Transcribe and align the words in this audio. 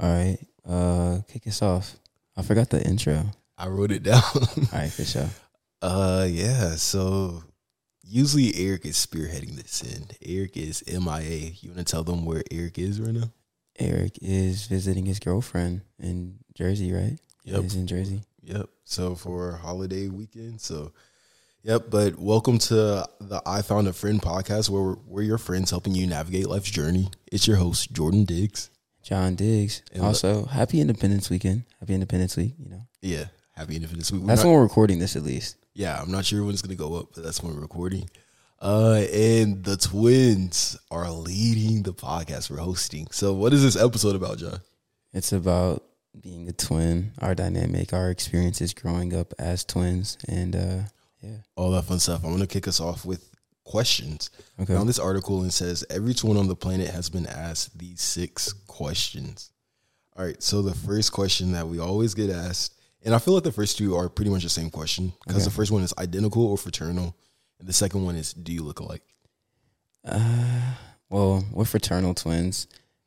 All 0.00 0.08
right. 0.10 0.38
Uh, 0.66 1.20
kick 1.28 1.46
us 1.46 1.62
off. 1.62 1.96
I 2.36 2.42
forgot 2.42 2.70
the 2.70 2.82
intro. 2.82 3.24
I 3.58 3.68
wrote 3.68 3.92
it 3.92 4.02
down. 4.02 4.22
All 4.34 4.68
right, 4.72 4.90
for 4.90 5.04
sure. 5.04 5.28
uh, 5.82 6.26
yeah. 6.28 6.76
So 6.76 7.42
usually 8.02 8.54
Eric 8.56 8.86
is 8.86 8.96
spearheading 8.96 9.56
this, 9.56 9.82
and 9.82 10.16
Eric 10.24 10.56
is 10.56 10.82
MIA. 10.86 11.52
You 11.60 11.70
want 11.70 11.78
to 11.78 11.84
tell 11.84 12.04
them 12.04 12.24
where 12.24 12.42
Eric 12.50 12.78
is 12.78 13.00
right 13.00 13.12
now? 13.14 13.30
Eric 13.78 14.18
is 14.22 14.66
visiting 14.66 15.06
his 15.06 15.18
girlfriend 15.18 15.82
in 15.98 16.38
Jersey, 16.54 16.92
right? 16.92 17.18
Yep. 17.44 17.62
He's 17.62 17.74
in 17.76 17.86
Jersey. 17.86 18.22
Yep. 18.42 18.68
So 18.84 19.14
for 19.14 19.52
holiday 19.56 20.08
weekend. 20.08 20.60
So, 20.60 20.92
yep. 21.62 21.84
But 21.90 22.18
welcome 22.18 22.58
to 22.58 22.74
the 23.20 23.42
I 23.46 23.62
Found 23.62 23.88
a 23.88 23.92
Friend 23.92 24.20
podcast, 24.20 24.68
where 24.68 24.82
we're, 24.82 24.96
we're 25.06 25.22
your 25.22 25.38
friends 25.38 25.70
helping 25.70 25.94
you 25.94 26.06
navigate 26.06 26.48
life's 26.48 26.70
journey. 26.70 27.08
It's 27.30 27.46
your 27.46 27.56
host 27.56 27.92
Jordan 27.92 28.24
Diggs. 28.24 28.70
Jon 29.02 29.34
Diggs. 29.34 29.82
And 29.92 30.02
also, 30.02 30.44
happy 30.46 30.80
Independence 30.80 31.28
Weekend. 31.30 31.64
Happy 31.80 31.94
Independence 31.94 32.36
Week. 32.36 32.54
You 32.58 32.70
know, 32.70 32.82
Yeah. 33.00 33.24
Happy 33.54 33.76
Independence 33.76 34.10
Week. 34.10 34.22
We're 34.22 34.28
that's 34.28 34.42
not- 34.42 34.48
when 34.50 34.56
we're 34.58 34.62
recording 34.62 34.98
this, 34.98 35.16
at 35.16 35.22
least. 35.24 35.56
Yeah, 35.74 36.00
I'm 36.00 36.10
not 36.10 36.24
sure 36.24 36.42
when 36.44 36.52
it's 36.52 36.62
gonna 36.62 36.74
go 36.74 36.94
up, 36.94 37.08
but 37.14 37.24
that's 37.24 37.42
when 37.42 37.54
we're 37.54 37.60
recording. 37.60 38.08
Uh, 38.60 39.04
and 39.12 39.64
the 39.64 39.76
twins 39.76 40.76
are 40.90 41.10
leading 41.10 41.82
the 41.82 41.92
podcast 41.92 42.50
we're 42.50 42.58
hosting. 42.58 43.08
So, 43.10 43.32
what 43.32 43.52
is 43.52 43.62
this 43.62 43.74
episode 43.76 44.14
about, 44.14 44.38
Jon? 44.38 44.60
It's 45.12 45.32
about 45.32 45.82
being 46.20 46.48
a 46.48 46.52
twin, 46.52 47.12
our 47.18 47.34
dynamic, 47.34 47.92
our 47.92 48.10
experiences 48.10 48.72
growing 48.74 49.14
up 49.14 49.34
as 49.38 49.64
twins, 49.64 50.16
and 50.28 50.54
uh, 50.54 50.78
yeah. 51.22 51.38
All 51.56 51.70
that 51.72 51.84
fun 51.84 51.98
stuff. 51.98 52.22
I'm 52.24 52.30
gonna 52.30 52.46
kick 52.46 52.68
us 52.68 52.78
off 52.80 53.04
with 53.04 53.28
questions. 53.64 54.30
Okay. 54.60 54.74
Found 54.74 54.88
this 54.88 54.98
article 54.98 55.42
and 55.42 55.52
says 55.52 55.84
every 55.90 56.14
twin 56.14 56.36
on 56.36 56.48
the 56.48 56.56
planet 56.56 56.88
has 56.88 57.08
been 57.08 57.26
asked 57.26 57.78
these 57.78 58.00
six 58.00 58.52
questions. 58.66 59.50
All 60.16 60.24
right, 60.24 60.42
so 60.42 60.60
the 60.62 60.74
first 60.74 61.12
question 61.12 61.52
that 61.52 61.66
we 61.68 61.78
always 61.78 62.12
get 62.14 62.28
asked, 62.28 62.74
and 63.02 63.14
I 63.14 63.18
feel 63.18 63.32
like 63.34 63.44
the 63.44 63.52
first 63.52 63.78
two 63.78 63.96
are 63.96 64.08
pretty 64.10 64.30
much 64.30 64.42
the 64.42 64.48
same 64.50 64.68
question 64.70 65.12
because 65.24 65.36
Okay. 65.42 65.44
the 65.44 65.50
first 65.50 65.70
one 65.72 65.82
is 65.82 65.94
identical 65.96 66.44
or 66.46 66.58
fraternal, 66.58 67.16
and 67.58 67.66
the 67.68 67.72
second 67.72 68.04
one 68.04 68.16
is 68.16 68.32
do 68.34 68.52
you 68.52 68.62
look 68.62 68.80
alike? 68.80 69.02
Uh, 70.04 70.74
well, 71.08 71.44
we're 71.52 71.64
fraternal 71.64 72.14
twins, 72.14 72.66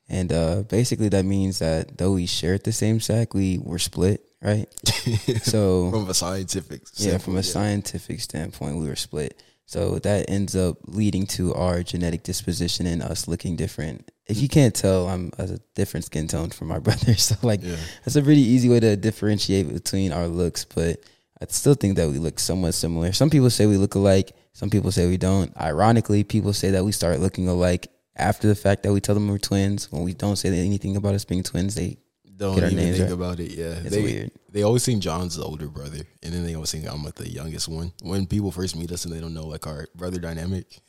and 0.09 0.31
uh, 0.31 0.63
basically 0.63 1.09
that 1.09 1.25
means 1.25 1.59
that 1.59 1.97
though 1.97 2.13
we 2.13 2.25
shared 2.25 2.63
the 2.63 2.71
same 2.71 2.99
sack, 2.99 3.33
we 3.33 3.59
were 3.59 3.79
split, 3.79 4.23
right? 4.41 4.67
So 5.43 5.91
From 5.91 6.09
a 6.09 6.13
scientific, 6.13 6.81
yeah, 6.95 7.17
from 7.19 7.37
a 7.37 7.43
standpoint, 7.43 7.45
scientific 7.45 8.19
standpoint, 8.21 8.77
we 8.77 8.87
were 8.87 8.95
split. 8.95 9.41
So 9.67 9.97
that 9.99 10.29
ends 10.29 10.55
up 10.55 10.77
leading 10.85 11.25
to 11.27 11.53
our 11.55 11.81
genetic 11.81 12.23
disposition 12.23 12.85
and 12.85 13.01
us 13.01 13.27
looking 13.27 13.55
different. 13.55 14.11
If 14.27 14.39
you 14.39 14.47
can't 14.47 14.75
tell, 14.75 15.07
I'm 15.07 15.31
a 15.39 15.57
different 15.73 16.05
skin 16.05 16.27
tone 16.27 16.49
from 16.51 16.67
my 16.67 16.79
brother. 16.85 17.15
So 17.15 17.35
like, 17.41 17.61
Yeah. 17.63 17.75
that's 18.03 18.15
a 18.15 18.21
pretty 18.21 18.41
easy 18.41 18.69
way 18.69 18.79
to 18.79 18.95
differentiate 18.95 19.71
between 19.73 20.11
our 20.11 20.27
looks. 20.27 20.65
But 20.65 20.99
I 21.41 21.45
still 21.49 21.73
think 21.73 21.97
that 21.97 22.07
we 22.09 22.19
look 22.19 22.39
somewhat 22.39 22.73
similar. 22.75 23.11
Some 23.11 23.29
people 23.29 23.49
say 23.49 23.65
we 23.65 23.77
look 23.77 23.95
alike. 23.95 24.35
Some 24.53 24.69
people 24.69 24.91
say 24.91 25.07
we 25.07 25.17
don't. 25.17 25.51
Ironically, 25.59 26.23
people 26.23 26.53
say 26.53 26.71
that 26.71 26.85
we 26.85 26.91
start 26.91 27.19
looking 27.19 27.47
alike 27.47 27.87
after 28.15 28.47
the 28.47 28.55
fact 28.55 28.83
that 28.83 28.93
we 28.93 29.01
tell 29.01 29.15
them 29.15 29.27
we're 29.27 29.37
twins. 29.39 29.91
When 29.91 30.03
we 30.03 30.13
don't 30.13 30.37
say 30.37 30.49
anything 30.57 30.95
about 30.95 31.15
us 31.15 31.25
being 31.25 31.43
twins, 31.43 31.75
they 31.75 31.97
Don't 32.37 32.57
even 32.57 32.75
names 32.75 32.97
think 32.97 33.09
right. 33.09 33.13
about 33.13 33.39
it. 33.39 33.51
Yeah, 33.51 33.75
it's 33.79 33.89
they 33.91 34.01
weird. 34.01 34.31
they 34.51 34.63
always 34.63 34.85
think 34.85 35.01
Jon's 35.01 35.37
the 35.37 35.43
older 35.43 35.67
brother, 35.67 36.01
and 36.21 36.33
then 36.33 36.45
they 36.45 36.53
always 36.53 36.71
think 36.71 36.85
I'm 36.91 37.03
like 37.03 37.15
the 37.15 37.29
youngest 37.29 37.67
one. 37.67 37.93
When 38.01 38.25
people 38.25 38.51
first 38.51 38.75
meet 38.75 38.91
us 38.91 39.05
and 39.05 39.13
they 39.13 39.21
don't 39.21 39.33
know 39.33 39.47
like 39.47 39.67
our 39.67 39.87
brother 39.95 40.19
dynamic. 40.19 40.79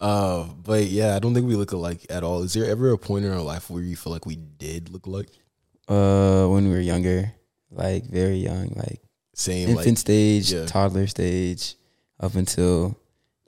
Uh, 0.00 0.44
but 0.44 0.84
yeah, 0.84 1.14
I 1.14 1.18
don't 1.18 1.34
think 1.34 1.46
we 1.46 1.56
look 1.56 1.72
alike 1.72 2.06
at 2.10 2.22
all. 2.22 2.42
Is 2.42 2.54
there 2.54 2.64
ever 2.64 2.90
a 2.90 2.98
point 2.98 3.24
in 3.24 3.32
our 3.32 3.42
life 3.42 3.70
where 3.70 3.82
you 3.82 3.96
feel 3.96 4.12
like 4.12 4.26
we 4.26 4.36
did 4.36 4.90
look 4.90 5.06
alike? 5.06 5.28
Uh, 5.88 6.46
when 6.46 6.68
we 6.68 6.70
were 6.70 6.80
younger, 6.80 7.32
like 7.70 8.04
very 8.06 8.36
young, 8.36 8.72
like 8.76 9.00
Same, 9.34 9.70
infant 9.70 9.86
like 9.86 9.98
stage, 9.98 10.52
yeah. 10.52 10.66
toddler 10.66 11.06
stage, 11.06 11.74
up 12.18 12.34
until 12.34 12.96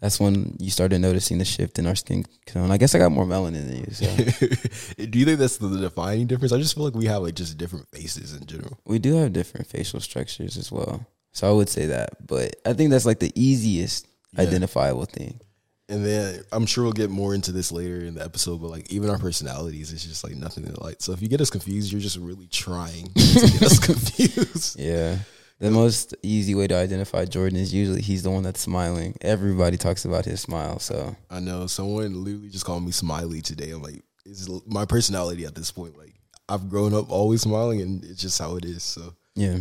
that's 0.03 0.19
when 0.21 0.57
you 0.59 0.69
started 0.71 0.99
noticing 0.99 1.39
the 1.39 1.45
shift 1.47 1.79
in 1.79 1.87
our 1.87 1.95
skin 1.95 2.27
tone. 2.47 2.71
I 2.71 2.77
guess 2.77 2.95
I 2.95 2.99
got 2.99 3.13
more 3.13 3.25
melanin 3.25 3.67
than 3.69 3.77
you, 3.79 3.93
so 3.93 5.05
do 5.07 5.19
you 5.19 5.25
think 5.25 5.39
that's 5.39 5.57
the 5.57 5.69
defining 5.79 6.27
difference? 6.27 6.53
I 6.53 6.59
just 6.59 6.75
feel 6.75 6.85
like 6.85 6.95
we 6.95 7.07
have 7.07 7.23
like 7.23 7.35
just 7.37 7.57
different 7.57 7.89
faces 7.89 8.35
in 8.35 8.45
general. 8.47 8.79
we 8.85 8.99
do 8.99 9.15
have 9.17 9.33
different 9.33 9.67
facial 9.69 10.01
structures 10.01 10.57
as 10.59 10.71
well. 10.71 11.07
So 11.33 11.49
I 11.49 11.53
would 11.53 11.69
say 11.71 11.87
that, 11.87 12.27
but 12.27 12.57
I 12.67 12.75
think 12.75 12.91
that's 12.91 13.07
like 13.07 13.21
the 13.21 13.33
easiest 13.35 14.07
Yeah. 14.35 14.43
identifiable 14.43 15.07
thing. 15.07 15.41
And 15.89 16.05
then 16.07 16.43
I'm 16.53 16.65
sure 16.67 16.85
we'll 16.85 16.93
get 16.95 17.11
more 17.11 17.35
into 17.35 17.53
this 17.53 17.71
later 17.73 18.01
in 18.05 18.15
the 18.15 18.25
episode, 18.25 18.61
but 18.63 18.69
like 18.71 18.91
even 18.91 19.09
our 19.11 19.19
personalities, 19.19 19.93
it's 19.93 20.05
just 20.05 20.25
like 20.25 20.35
nothing 20.37 20.65
alike. 20.67 20.97
So 21.01 21.13
if 21.13 21.21
you 21.23 21.29
get 21.29 21.41
us 21.41 21.51
confused, 21.51 21.93
you're 21.93 22.01
just 22.01 22.17
really 22.19 22.47
trying 22.49 23.07
to 23.07 23.13
get 23.53 23.63
us 23.63 23.79
confused. 23.91 24.79
Yeah. 24.81 25.19
The 25.63 25.71
most 25.71 26.17
easy 26.25 26.57
way 26.57 26.67
to 26.67 26.75
identify 26.75 27.25
Jordan 27.25 27.57
is 27.57 27.73
usually 27.73 28.03
he's 28.03 28.25
the 28.25 28.33
one 28.33 28.43
that's 28.43 28.59
smiling. 28.59 29.17
Everybody 29.21 29.77
talks 29.77 30.05
about 30.05 30.25
his 30.25 30.41
smile, 30.41 30.81
so 30.81 31.15
I 31.31 31.39
know 31.39 31.69
someone 31.69 32.25
literally 32.25 32.49
just 32.49 32.65
called 32.65 32.85
me 32.85 32.91
Smiley 32.91 33.41
today. 33.43 33.71
I'm 33.71 33.81
like, 33.81 34.03
it's 34.27 34.51
my 34.67 34.87
personality 34.87 35.45
at 35.45 35.55
this 35.55 35.71
point. 35.71 35.97
Like 35.97 36.15
I've 36.49 36.69
grown 36.69 36.93
up 36.93 37.13
always 37.13 37.43
smiling, 37.43 37.81
and 37.81 38.05
it's 38.05 38.21
just 38.21 38.41
how 38.41 38.57
it 38.57 38.65
is. 38.65 38.83
So, 38.83 39.15
yeah. 39.37 39.59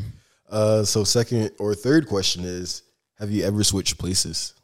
uh, 0.50 0.86
so 0.86 1.04
second 1.04 1.52
or 1.60 1.76
third 1.76 2.08
question 2.08 2.46
is, 2.46 2.82
have 3.20 3.30
you 3.30 3.44
ever 3.44 3.64
switched 3.64 4.00
places? 4.00 4.56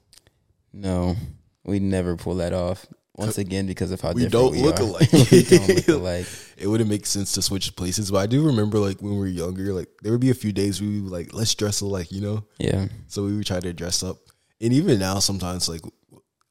No, 0.74 1.16
we 1.64 1.80
never 1.80 2.18
pull 2.18 2.34
that 2.38 2.54
off. 2.54 2.88
Once 3.18 3.38
again, 3.40 3.66
because 3.66 3.92
of 3.92 4.00
how 4.00 4.12
We 4.14 4.28
don't 4.28 4.52
we 4.52 4.62
look 4.62 4.80
are. 4.80 4.84
alike. 4.84 5.12
we 5.32 5.44
don't 5.44 5.68
look 5.68 5.88
alike. 6.00 6.28
It 6.56 6.68
wouldn't 6.68 6.90
make 6.90 7.06
sense 7.08 7.32
to 7.34 7.42
switch 7.42 7.76
places, 7.76 8.12
but 8.12 8.20
I 8.20 8.28
do 8.28 8.46
remember 8.46 8.78
like 8.78 9.02
when 9.02 9.14
we 9.14 9.20
were 9.20 9.28
younger, 9.28 9.74
like 9.74 9.90
there 10.04 10.12
would 10.12 10.22
be 10.22 10.30
a 10.30 10.36
few 10.36 10.52
days 10.54 10.80
we 10.82 11.02
would 11.02 11.12
like, 11.12 11.34
let's 11.34 11.54
dress 11.56 11.82
alike, 11.82 12.12
you 12.12 12.22
know. 12.22 12.44
Yeah, 12.60 12.88
So 13.08 13.26
we 13.26 13.36
would 13.36 13.46
try 13.48 13.60
to 13.60 13.74
dress 13.74 14.04
up, 14.04 14.18
and 14.62 14.72
even 14.72 15.00
now 15.00 15.20
sometimes 15.20 15.68
like 15.68 15.82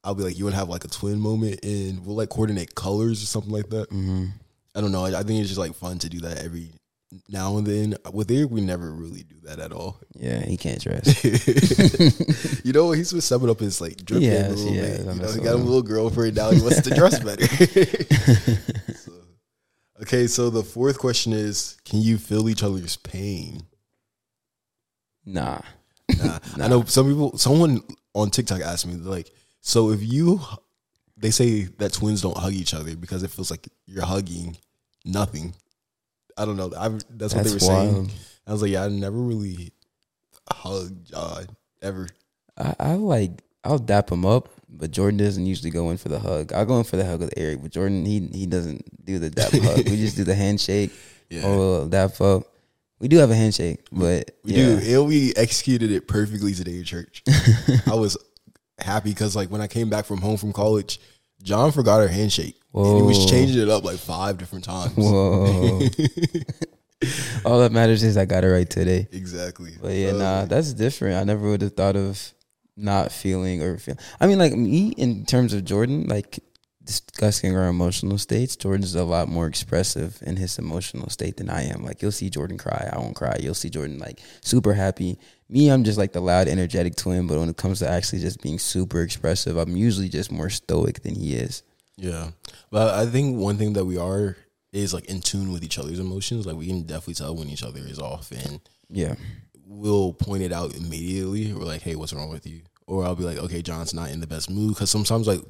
I'll 0.02 0.14
be 0.14 0.22
like, 0.24 0.38
you 0.38 0.44
want 0.44 0.54
to 0.54 0.58
have 0.58 0.68
like 0.68 0.84
a 0.84 0.88
twin 0.88 1.20
moment, 1.20 1.64
and 1.64 2.04
we'll 2.04 2.16
like 2.16 2.28
coordinate 2.30 2.74
colors 2.74 3.22
or 3.22 3.26
something 3.26 3.52
like 3.52 3.68
that. 3.70 3.88
hmm 3.90 4.26
I 4.74 4.80
don't 4.80 4.92
know. 4.92 5.04
I, 5.06 5.20
I 5.20 5.22
think 5.22 5.40
it's 5.40 5.48
just 5.48 5.58
like 5.58 5.74
fun 5.74 5.98
to 6.00 6.08
do 6.08 6.20
that 6.20 6.38
every 6.44 6.72
now 7.28 7.56
and 7.56 7.66
then. 7.66 7.94
Uh, 8.04 8.10
with 8.12 8.30
Eric, 8.30 8.50
we 8.50 8.60
never 8.60 8.92
really 8.92 9.22
do 9.22 9.36
that 9.44 9.58
at 9.58 9.72
all. 9.72 9.98
yeah. 10.14 10.44
He 10.44 10.56
can't 10.56 10.80
dress. 10.80 11.24
you 12.64 12.72
know, 12.72 12.92
he's 12.92 13.12
been 13.12 13.20
stepping 13.20 13.50
up 13.50 13.60
his 13.60 13.80
like 13.80 13.96
drip 14.04 14.20
game 14.20 14.44
a 14.44 14.48
little 14.48 14.72
yeah, 14.72 14.82
bit. 14.82 14.98
You 15.00 15.22
know, 15.22 15.32
he 15.32 15.40
got 15.40 15.54
a 15.54 15.56
little 15.56 15.82
girlfriend 15.82 16.36
now. 16.36 16.50
He 16.50 16.60
wants 16.60 16.82
to 16.82 16.90
dress 16.90 17.18
better. 17.20 17.46
So, 18.96 19.12
okay, 20.02 20.26
so 20.26 20.50
the 20.50 20.62
fourth 20.62 20.98
question 20.98 21.32
is: 21.32 21.76
Can 21.84 22.00
you 22.00 22.18
feel 22.18 22.48
each 22.48 22.62
other's 22.62 22.96
pain? 22.96 23.62
Nah, 25.24 25.60
Nah, 26.22 26.38
I 26.60 26.68
know 26.68 26.84
some 26.84 27.08
people. 27.08 27.36
Someone 27.38 27.82
on 28.14 28.30
TikTok 28.30 28.60
asked 28.60 28.86
me 28.86 28.94
like, 28.94 29.30
so 29.60 29.90
if 29.90 30.02
you, 30.02 30.40
they 31.16 31.30
say 31.30 31.62
that 31.78 31.92
twins 31.92 32.22
don't 32.22 32.36
hug 32.36 32.52
each 32.52 32.74
other 32.74 32.96
because 32.96 33.22
it 33.22 33.30
feels 33.30 33.50
like 33.50 33.68
you're 33.86 34.04
hugging 34.04 34.56
nothing. 35.04 35.54
I 36.36 36.44
don't 36.44 36.56
know. 36.56 36.72
I, 36.76 36.88
that's, 37.10 37.34
what 37.34 37.44
they 37.44 37.50
were 37.50 37.58
that's 37.58 37.66
saying. 37.66 38.10
I 38.46 38.52
was 38.52 38.62
like, 38.62 38.70
yeah, 38.70 38.84
I 38.84 38.88
never 38.88 39.16
really 39.16 39.72
hugged 40.50 41.10
Jon 41.10 41.46
ever. 41.82 42.08
I, 42.56 42.74
I 42.78 42.94
like 42.94 43.42
I'll 43.64 43.78
dap 43.78 44.10
him 44.10 44.24
up, 44.24 44.48
but 44.68 44.90
Jordan 44.90 45.18
doesn't 45.18 45.44
usually 45.44 45.70
go 45.70 45.90
in 45.90 45.96
for 45.96 46.08
the 46.08 46.20
hug. 46.20 46.52
I'll 46.52 46.64
go 46.64 46.78
in 46.78 46.84
for 46.84 46.96
the 46.96 47.04
hug 47.04 47.20
with 47.20 47.34
Eric, 47.36 47.62
but 47.62 47.72
Jordan 47.72 48.04
he 48.04 48.20
he 48.32 48.46
doesn't 48.46 49.04
do 49.04 49.18
the 49.18 49.30
dap 49.30 49.52
hug. 49.52 49.88
We 49.88 49.96
just 49.96 50.16
do 50.16 50.24
the 50.24 50.34
handshake 50.44 50.92
Yeah, 51.28 51.46
or 51.46 51.88
dap 51.88 52.20
up. 52.20 52.44
We 52.98 53.08
do 53.08 53.18
have 53.18 53.30
a 53.30 53.34
handshake, 53.34 53.86
but 53.92 54.30
we 54.42 54.52
yeah. 54.52 54.80
do, 54.80 55.00
and 55.00 55.08
we 55.08 55.34
executed 55.34 55.90
it 55.90 56.08
perfectly 56.08 56.54
today 56.54 56.80
at 56.80 56.86
church. 56.86 57.22
I 57.86 57.94
was 57.94 58.16
happy 58.78 59.10
because 59.10 59.36
like 59.36 59.50
when 59.50 59.60
I 59.60 59.66
came 59.66 59.90
back 59.90 60.06
from 60.06 60.18
home 60.18 60.38
from 60.38 60.52
college, 60.52 60.98
Jon 61.42 61.72
forgot 61.72 62.00
our 62.00 62.08
handshake. 62.08 62.56
And 62.76 62.96
he 62.96 63.02
was 63.02 63.26
changing 63.30 63.62
it 63.62 63.68
up 63.68 63.84
like 63.84 63.98
five 63.98 64.38
different 64.38 64.64
times. 64.64 64.94
Whoa. 64.94 65.80
All 67.44 67.60
that 67.60 67.72
matters 67.72 68.02
is 68.02 68.16
I 68.16 68.24
got 68.24 68.44
it 68.44 68.48
right 68.48 68.68
today. 68.68 69.08
exactly. 69.12 69.72
But 69.80 69.92
yeah, 69.92 70.12
nah, 70.12 70.44
that's 70.44 70.72
different. 70.72 71.16
I 71.16 71.24
never 71.24 71.48
would 71.48 71.62
have 71.62 71.74
thought 71.74 71.96
of 71.96 72.32
not 72.76 73.12
feeling 73.12 73.62
or 73.62 73.78
feeling. 73.78 74.00
I 74.20 74.26
mean, 74.26 74.38
like 74.38 74.52
me 74.54 74.88
in 74.96 75.24
terms 75.26 75.52
of 75.52 75.64
Jordan, 75.64 76.06
like 76.08 76.38
discussing 76.86 77.56
our 77.56 77.68
emotional 77.68 78.16
states. 78.16 78.56
Jordan's 78.56 78.94
a 78.94 79.04
lot 79.04 79.28
more 79.28 79.46
expressive 79.46 80.22
in 80.22 80.36
his 80.36 80.58
emotional 80.58 81.10
state 81.10 81.36
than 81.36 81.50
I 81.50 81.64
am. 81.64 81.84
Like 81.84 82.00
you'll 82.00 82.12
see 82.12 82.30
Jordan 82.30 82.56
cry, 82.56 82.88
I 82.90 82.98
won't 82.98 83.16
cry. 83.16 83.36
You'll 83.40 83.54
see 83.54 83.68
Jordan 83.68 83.98
like 83.98 84.20
super 84.40 84.72
happy. 84.72 85.18
Me, 85.48 85.68
I'm 85.68 85.84
just 85.84 85.98
like 85.98 86.12
the 86.12 86.20
loud, 86.20 86.48
energetic 86.48 86.96
twin. 86.96 87.26
But 87.26 87.38
when 87.38 87.48
it 87.48 87.56
comes 87.56 87.80
to 87.80 87.88
actually 87.88 88.20
just 88.20 88.40
being 88.40 88.58
super 88.58 89.02
expressive, 89.02 89.56
I'm 89.56 89.76
usually 89.76 90.08
just 90.08 90.32
more 90.32 90.48
stoic 90.48 91.02
than 91.02 91.14
he 91.14 91.34
is. 91.34 91.62
Yeah. 91.96 92.30
But 92.70 92.94
I 92.94 93.06
think 93.06 93.38
one 93.38 93.56
thing 93.56 93.72
that 93.74 93.84
we 93.84 93.98
are 93.98 94.36
is 94.72 94.92
like 94.92 95.06
in 95.06 95.20
tune 95.20 95.52
with 95.52 95.64
each 95.64 95.78
other's 95.78 95.98
emotions. 95.98 96.46
Like 96.46 96.56
we 96.56 96.66
can 96.66 96.82
definitely 96.82 97.14
tell 97.14 97.34
when 97.34 97.48
each 97.48 97.62
other 97.62 97.80
is 97.80 97.98
off 97.98 98.30
and 98.32 98.60
Yeah, 98.88 99.14
we'll 99.64 100.12
point 100.12 100.42
it 100.42 100.52
out 100.52 100.74
immediately. 100.74 101.52
We're 101.52 101.64
like, 101.64 101.82
hey, 101.82 101.96
what's 101.96 102.12
wrong 102.12 102.30
with 102.30 102.46
you? 102.46 102.62
Or 102.86 103.04
I'll 103.04 103.16
be 103.16 103.24
like, 103.24 103.38
okay, 103.38 103.62
Jon's 103.62 103.94
not 103.94 104.10
in 104.10 104.20
the 104.20 104.26
best 104.26 104.48
mood. 104.50 104.76
Cause 104.76 104.90
sometimes 104.90 105.26
like 105.26 105.40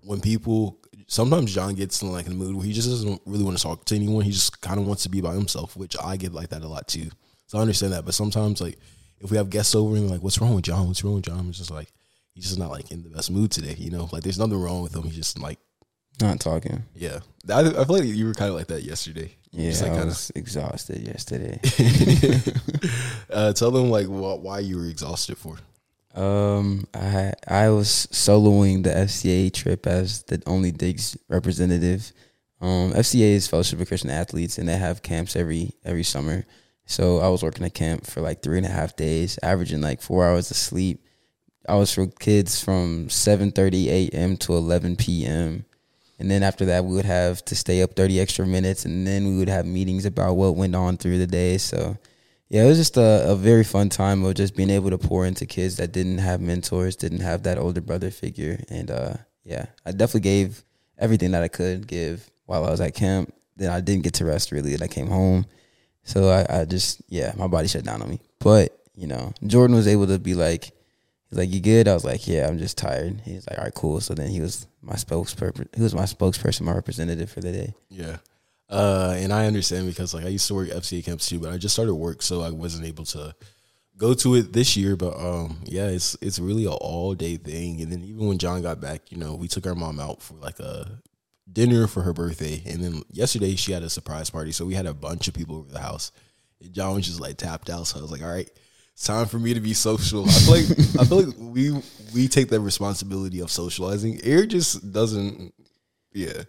when 0.00 0.20
people 0.20 0.78
sometimes 1.06 1.54
Jon 1.54 1.74
gets 1.74 2.02
in 2.02 2.10
like 2.10 2.26
in 2.26 2.32
a 2.32 2.36
mood 2.36 2.56
where 2.56 2.64
he 2.64 2.72
just 2.72 2.88
doesn't 2.88 3.20
really 3.26 3.44
want 3.44 3.56
to 3.56 3.62
talk 3.62 3.84
to 3.84 3.94
anyone. 3.94 4.24
He 4.24 4.32
just 4.32 4.60
kind 4.60 4.80
of 4.80 4.86
wants 4.86 5.02
to 5.04 5.08
be 5.08 5.20
by 5.20 5.34
himself, 5.34 5.76
which 5.76 5.96
I 6.02 6.16
get 6.16 6.32
like 6.32 6.48
that 6.50 6.62
a 6.62 6.68
lot 6.68 6.88
too. 6.88 7.10
So 7.46 7.58
I 7.58 7.60
understand 7.60 7.92
that. 7.92 8.04
But 8.04 8.14
sometimes 8.14 8.60
like 8.60 8.78
if 9.20 9.30
we 9.30 9.36
have 9.36 9.50
guests 9.50 9.74
over 9.74 9.94
and 9.94 10.10
like, 10.10 10.22
what's 10.22 10.40
wrong 10.40 10.54
with 10.54 10.64
Jon? 10.64 10.88
What's 10.88 11.04
wrong 11.04 11.16
with 11.16 11.24
Jon? 11.24 11.48
It's 11.48 11.58
just 11.58 11.70
like 11.70 11.92
he's 12.34 12.44
just 12.44 12.58
not 12.58 12.70
like 12.70 12.90
in 12.90 13.02
the 13.02 13.10
best 13.10 13.30
mood 13.30 13.52
today. 13.52 13.76
You 13.78 13.90
know, 13.90 14.08
like 14.10 14.22
there's 14.22 14.38
nothing 14.38 14.60
wrong 14.60 14.82
with 14.82 14.96
him. 14.96 15.02
He's 15.02 15.16
just 15.16 15.38
like 15.38 15.58
Not 16.20 16.40
talking. 16.40 16.84
yeah. 16.94 17.20
I, 17.52 17.60
I 17.60 17.84
feel 17.84 17.96
like 17.98 18.04
you 18.04 18.26
were 18.26 18.34
kind 18.34 18.50
of 18.50 18.56
like 18.56 18.68
that 18.68 18.84
yesterday. 18.84 19.34
Yeah, 19.50 19.70
Just, 19.70 19.82
like, 19.82 19.90
I 19.90 19.94
kinda- 19.94 20.06
was 20.06 20.30
exhausted 20.36 21.06
yesterday. 21.06 21.58
uh, 23.30 23.52
tell 23.52 23.70
them 23.70 23.90
like 23.90 24.06
what, 24.08 24.40
why 24.40 24.60
you 24.60 24.76
were 24.78 24.86
exhausted 24.86 25.36
for. 25.38 25.56
Um, 26.14 26.86
I 26.94 27.32
I 27.48 27.70
was 27.70 28.06
soloing 28.12 28.82
the 28.84 28.90
FCA 28.90 29.52
trip 29.52 29.86
as 29.86 30.22
the 30.24 30.42
only 30.46 30.70
Diggs 30.70 31.16
representative. 31.28 32.12
Um, 32.60 32.92
FCA 32.92 33.32
is 33.34 33.48
Fellowship 33.48 33.80
of 33.80 33.88
Christian 33.88 34.10
Athletes, 34.10 34.58
and 34.58 34.68
they 34.68 34.76
have 34.76 35.02
camps 35.02 35.34
every 35.36 35.72
every 35.84 36.04
summer. 36.04 36.44
So 36.86 37.18
I 37.20 37.28
was 37.28 37.42
working 37.42 37.64
a 37.64 37.70
camp 37.70 38.06
for 38.06 38.20
like 38.20 38.42
three 38.42 38.58
and 38.58 38.66
a 38.66 38.70
half 38.70 38.94
days, 38.94 39.38
averaging 39.42 39.80
like 39.80 40.02
four 40.02 40.26
hours 40.28 40.50
of 40.50 40.56
sleep. 40.56 41.02
I 41.68 41.76
was 41.76 41.92
for 41.92 42.06
kids 42.06 42.62
from 42.62 43.08
seven 43.08 43.50
thirty 43.50 43.88
a.m. 43.90 44.36
to 44.38 44.54
eleven 44.54 44.96
p.m. 44.96 45.64
And 46.22 46.30
then 46.30 46.44
after 46.44 46.66
that, 46.66 46.84
we 46.84 46.94
would 46.94 47.04
have 47.04 47.44
to 47.46 47.56
stay 47.56 47.82
up 47.82 47.96
30 47.96 48.20
extra 48.20 48.46
minutes. 48.46 48.84
And 48.84 49.04
then 49.04 49.26
we 49.26 49.38
would 49.38 49.48
have 49.48 49.66
meetings 49.66 50.06
about 50.06 50.36
what 50.36 50.54
went 50.54 50.76
on 50.76 50.96
through 50.96 51.18
the 51.18 51.26
day. 51.26 51.58
So, 51.58 51.98
yeah, 52.48 52.62
it 52.62 52.68
was 52.68 52.78
just 52.78 52.96
a, 52.96 53.28
a 53.28 53.34
very 53.34 53.64
fun 53.64 53.88
time 53.88 54.24
of 54.24 54.34
just 54.34 54.54
being 54.54 54.70
able 54.70 54.90
to 54.90 54.98
pour 54.98 55.26
into 55.26 55.46
kids 55.46 55.78
that 55.78 55.90
didn't 55.90 56.18
have 56.18 56.40
mentors, 56.40 56.94
didn't 56.94 57.22
have 57.22 57.42
that 57.42 57.58
older 57.58 57.80
brother 57.80 58.12
figure. 58.12 58.62
And 58.68 58.88
uh, 58.88 59.14
yeah, 59.42 59.66
I 59.84 59.90
definitely 59.90 60.20
gave 60.20 60.62
everything 60.96 61.32
that 61.32 61.42
I 61.42 61.48
could 61.48 61.88
give 61.88 62.30
while 62.46 62.64
I 62.64 62.70
was 62.70 62.80
at 62.80 62.94
camp. 62.94 63.34
Then 63.56 63.72
I 63.72 63.80
didn't 63.80 64.04
get 64.04 64.14
to 64.14 64.24
rest 64.24 64.52
really. 64.52 64.74
And 64.74 64.82
I 64.84 64.86
came 64.86 65.08
home. 65.08 65.44
So 66.04 66.28
I, 66.28 66.60
I 66.60 66.64
just, 66.66 67.02
yeah, 67.08 67.32
my 67.36 67.48
body 67.48 67.66
shut 67.66 67.82
down 67.82 68.00
on 68.00 68.10
me. 68.10 68.20
But, 68.38 68.78
you 68.94 69.08
know, 69.08 69.32
Jordan 69.44 69.74
was 69.74 69.88
able 69.88 70.06
to 70.06 70.20
be 70.20 70.34
like, 70.34 70.70
He's 71.32 71.38
like, 71.38 71.50
"You 71.50 71.60
good?" 71.60 71.88
I 71.88 71.94
was 71.94 72.04
like, 72.04 72.28
"Yeah, 72.28 72.46
I'm 72.46 72.58
just 72.58 72.76
tired." 72.76 73.22
He's 73.24 73.48
like, 73.48 73.58
"All 73.58 73.64
right, 73.64 73.72
cool." 73.72 74.02
So 74.02 74.12
then 74.12 74.28
he 74.28 74.42
was 74.42 74.66
my 74.82 74.96
spokesperson. 74.96 75.74
He 75.74 75.80
was 75.80 75.94
my 75.94 76.02
spokesperson, 76.02 76.60
my 76.60 76.74
representative 76.74 77.30
for 77.30 77.40
the 77.40 77.52
day. 77.52 77.74
Yeah. 77.88 78.18
Uh, 78.68 79.14
and 79.16 79.32
I 79.32 79.46
understand 79.46 79.86
because 79.86 80.12
like 80.12 80.26
I 80.26 80.28
used 80.28 80.46
to 80.48 80.54
work 80.54 80.68
at 80.68 80.76
FCA 80.76 81.02
camps 81.02 81.26
too, 81.26 81.38
but 81.38 81.50
I 81.50 81.56
just 81.56 81.74
started 81.74 81.94
work, 81.94 82.20
so 82.20 82.42
I 82.42 82.50
wasn't 82.50 82.84
able 82.84 83.06
to 83.06 83.34
go 83.96 84.12
to 84.12 84.34
it 84.34 84.52
this 84.52 84.76
year. 84.76 84.94
But 84.94 85.16
um, 85.18 85.56
yeah, 85.64 85.86
it's 85.86 86.18
it's 86.20 86.38
really 86.38 86.66
an 86.66 86.72
all 86.72 87.14
day 87.14 87.38
thing. 87.38 87.80
And 87.80 87.90
then 87.90 88.04
even 88.04 88.28
when 88.28 88.36
Jon 88.36 88.60
got 88.60 88.82
back, 88.82 89.10
you 89.10 89.16
know, 89.16 89.34
we 89.34 89.48
took 89.48 89.66
our 89.66 89.74
mom 89.74 90.00
out 90.00 90.20
for 90.20 90.34
like 90.34 90.60
a 90.60 91.00
dinner 91.50 91.86
for 91.86 92.02
her 92.02 92.12
birthday, 92.12 92.62
and 92.66 92.84
then 92.84 93.04
yesterday 93.10 93.54
she 93.54 93.72
had 93.72 93.82
a 93.82 93.88
surprise 93.88 94.28
party, 94.28 94.52
so 94.52 94.66
we 94.66 94.74
had 94.74 94.84
a 94.84 94.92
bunch 94.92 95.28
of 95.28 95.34
people 95.34 95.56
over 95.56 95.72
the 95.72 95.80
house. 95.80 96.12
And 96.60 96.74
Jon 96.74 96.96
was 96.96 97.06
just 97.06 97.20
like 97.20 97.38
tapped 97.38 97.70
out, 97.70 97.86
so 97.86 97.98
I 97.98 98.02
was 98.02 98.12
like, 98.12 98.22
all 98.22 98.28
right. 98.28 98.50
Time 99.00 99.26
for 99.26 99.38
me 99.38 99.54
to 99.54 99.60
be 99.60 99.72
social. 99.74 100.24
I 100.28 100.32
feel 100.32 100.54
like 100.54 100.70
I 101.00 101.04
feel 101.04 101.22
like 101.22 101.34
we 101.38 101.82
we 102.14 102.28
take 102.28 102.48
the 102.48 102.60
responsibility 102.60 103.40
of 103.40 103.50
socializing. 103.50 104.20
Eric 104.22 104.50
just 104.50 104.92
doesn't. 104.92 105.52
Yeah, 106.12 106.42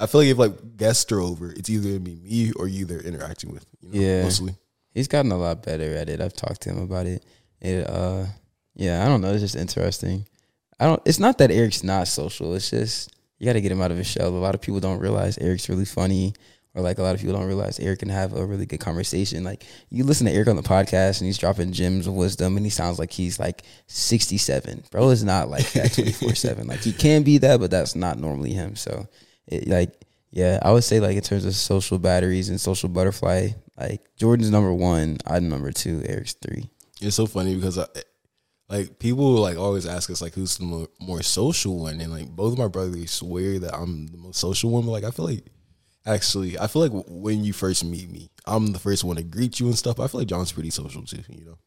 I 0.00 0.06
feel 0.06 0.22
like 0.22 0.28
if 0.30 0.38
like 0.38 0.76
guests 0.76 1.10
are 1.12 1.20
over, 1.20 1.52
it's 1.52 1.68
either 1.70 1.88
gonna 1.88 2.00
be 2.00 2.16
me 2.16 2.52
or 2.56 2.66
you 2.66 2.86
they're 2.86 3.00
interacting 3.02 3.52
with. 3.52 3.66
You 3.82 3.88
know, 3.90 4.00
Yeah. 4.00 4.22
mostly. 4.24 4.56
He's 4.94 5.06
gotten 5.08 5.30
a 5.32 5.36
lot 5.36 5.62
better 5.62 5.94
at 5.96 6.08
it. 6.08 6.20
I've 6.20 6.34
talked 6.34 6.62
to 6.62 6.70
him 6.70 6.78
about 6.82 7.06
it. 7.06 7.24
It, 7.60 7.88
uh, 7.88 8.26
yeah, 8.74 9.04
I 9.04 9.08
don't 9.08 9.20
know. 9.20 9.32
It's 9.32 9.40
just 9.42 9.56
interesting. 9.56 10.26
I 10.80 10.86
don't. 10.86 11.00
It's 11.04 11.18
not 11.20 11.38
that 11.38 11.50
Eric's 11.52 11.84
not 11.84 12.08
social. 12.08 12.54
It's 12.54 12.70
just 12.70 13.10
you 13.38 13.46
got 13.46 13.52
to 13.54 13.60
get 13.60 13.70
him 13.72 13.80
out 13.82 13.90
of 13.92 13.96
his 13.98 14.06
shell. 14.06 14.28
A 14.28 14.30
lot 14.30 14.54
of 14.54 14.60
people 14.60 14.80
don't 14.80 14.98
realize 14.98 15.38
Eric's 15.38 15.68
really 15.68 15.84
funny, 15.84 16.34
or 16.74 16.82
like 16.82 16.98
a 16.98 17.02
lot 17.02 17.14
of 17.14 17.20
people 17.20 17.36
don't 17.36 17.46
realize 17.46 17.78
Eric 17.78 18.00
can 18.00 18.08
have 18.08 18.32
a 18.32 18.44
really 18.44 18.66
good 18.66 18.80
conversation. 18.80 19.44
Like 19.44 19.64
you 19.90 20.04
listen 20.04 20.26
to 20.26 20.32
Eric 20.32 20.48
on 20.48 20.56
the 20.56 20.62
podcast, 20.62 21.20
and 21.20 21.26
he's 21.26 21.38
dropping 21.38 21.72
gems 21.72 22.06
of 22.06 22.14
wisdom, 22.14 22.56
and 22.56 22.64
he 22.64 22.70
sounds 22.70 22.98
like 22.98 23.12
he's 23.12 23.38
like 23.38 23.62
sixty 23.86 24.38
seven. 24.38 24.82
Bro 24.90 25.10
is 25.10 25.24
not 25.24 25.50
like 25.50 25.70
that 25.72 25.92
twenty 25.94 26.12
four 26.12 26.34
seven. 26.34 26.66
Like 26.66 26.80
he 26.80 26.92
can 26.92 27.22
be 27.22 27.38
that, 27.38 27.60
but 27.60 27.70
that's 27.70 27.94
not 27.94 28.18
normally 28.18 28.52
him. 28.52 28.76
So, 28.76 29.06
it, 29.46 29.68
like, 29.68 29.92
yeah, 30.30 30.58
I 30.62 30.72
would 30.72 30.84
say 30.84 31.00
like 31.00 31.16
in 31.16 31.22
terms 31.22 31.44
of 31.44 31.54
social 31.54 31.98
batteries 31.98 32.48
and 32.48 32.60
social 32.60 32.88
butterfly, 32.88 33.48
like 33.78 34.00
Jordan's 34.16 34.50
number 34.50 34.72
one, 34.72 35.18
I'm 35.26 35.48
number 35.48 35.72
two, 35.72 36.02
Eric's 36.06 36.34
three. 36.34 36.70
It's 37.00 37.16
so 37.16 37.26
funny 37.26 37.54
because 37.54 37.78
I, 37.78 37.86
like 38.70 38.98
people 38.98 39.34
like 39.34 39.58
always 39.58 39.86
ask 39.86 40.08
us 40.08 40.22
like 40.22 40.32
who's 40.32 40.56
the 40.56 40.64
more, 40.64 40.88
more 40.98 41.22
social 41.22 41.80
one, 41.80 42.00
and 42.00 42.10
like 42.10 42.30
both 42.30 42.54
of 42.54 42.58
my 42.58 42.68
brothers 42.68 43.10
swear 43.10 43.58
that 43.58 43.74
I'm 43.74 44.06
the 44.06 44.16
most 44.16 44.40
social 44.40 44.70
one. 44.70 44.86
But 44.86 44.92
like 44.92 45.04
I 45.04 45.10
feel 45.10 45.26
like 45.26 45.44
actually, 46.06 46.58
I 46.58 46.66
feel 46.66 46.82
like 46.82 47.04
when 47.06 47.44
you 47.44 47.52
first 47.52 47.84
meet 47.84 48.10
me, 48.10 48.30
I'm 48.46 48.72
the 48.72 48.78
first 48.78 49.04
one 49.04 49.16
to 49.16 49.22
greet 49.22 49.60
you 49.60 49.66
and 49.66 49.78
stuff. 49.78 50.00
I 50.00 50.06
feel 50.06 50.20
like 50.20 50.28
Jon's 50.28 50.52
pretty 50.52 50.70
social 50.70 51.02
too. 51.04 51.22
You 51.28 51.44
know. 51.44 51.58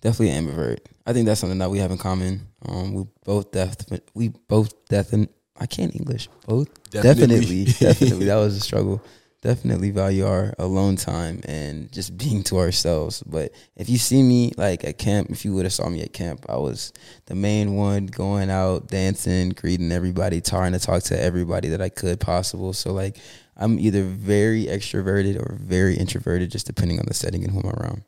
Definitely 0.00 0.30
an 0.30 0.46
ambivert. 0.46 0.78
I 1.06 1.12
think 1.12 1.26
that's 1.26 1.40
something 1.40 1.58
that 1.58 1.70
we 1.70 1.78
have 1.78 1.90
in 1.90 1.98
common. 1.98 2.46
Um, 2.66 2.94
we 2.94 3.04
both 3.24 3.50
def- 3.50 4.00
we 4.14 4.28
both 4.48 4.72
definitely 4.86 5.34
I 5.60 5.66
can't 5.66 5.94
English. 5.94 6.28
Both 6.46 6.68
Definitely. 6.90 7.26
definitely, 7.26 7.64
definitely. 7.86 8.26
that 8.26 8.36
was 8.36 8.56
a 8.56 8.60
struggle. 8.60 9.02
Definitely 9.42 9.90
value 9.90 10.26
our 10.26 10.54
alone 10.58 10.96
time 10.96 11.40
and 11.44 11.90
just 11.92 12.16
being 12.18 12.42
to 12.44 12.58
ourselves. 12.58 13.22
But 13.22 13.52
if 13.76 13.88
you 13.88 13.96
see 13.96 14.22
me 14.22 14.52
like 14.56 14.84
at 14.84 14.98
camp, 14.98 15.30
if 15.30 15.44
you 15.44 15.54
would 15.54 15.64
have 15.64 15.72
saw 15.72 15.88
me 15.88 16.02
at 16.02 16.12
camp, 16.12 16.44
I 16.48 16.56
was 16.56 16.92
the 17.26 17.34
main 17.34 17.74
one 17.74 18.06
going 18.06 18.50
out, 18.50 18.88
dancing, 18.88 19.50
greeting 19.50 19.92
everybody, 19.92 20.40
trying 20.42 20.72
to 20.72 20.78
talk 20.78 21.04
to 21.04 21.22
everybody 21.22 21.68
that 21.68 21.80
I 21.80 21.88
could 21.88 22.20
possible. 22.20 22.72
So 22.74 22.92
like 22.92 23.16
I'm 23.60 23.78
either 23.78 24.02
very 24.02 24.64
extroverted 24.64 25.38
or 25.38 25.54
very 25.54 25.94
introverted, 25.96 26.50
just 26.50 26.66
depending 26.66 26.98
on 26.98 27.04
the 27.06 27.14
setting 27.14 27.44
and 27.44 27.52
who 27.52 27.60
I'm 27.60 27.70
around. 27.70 28.04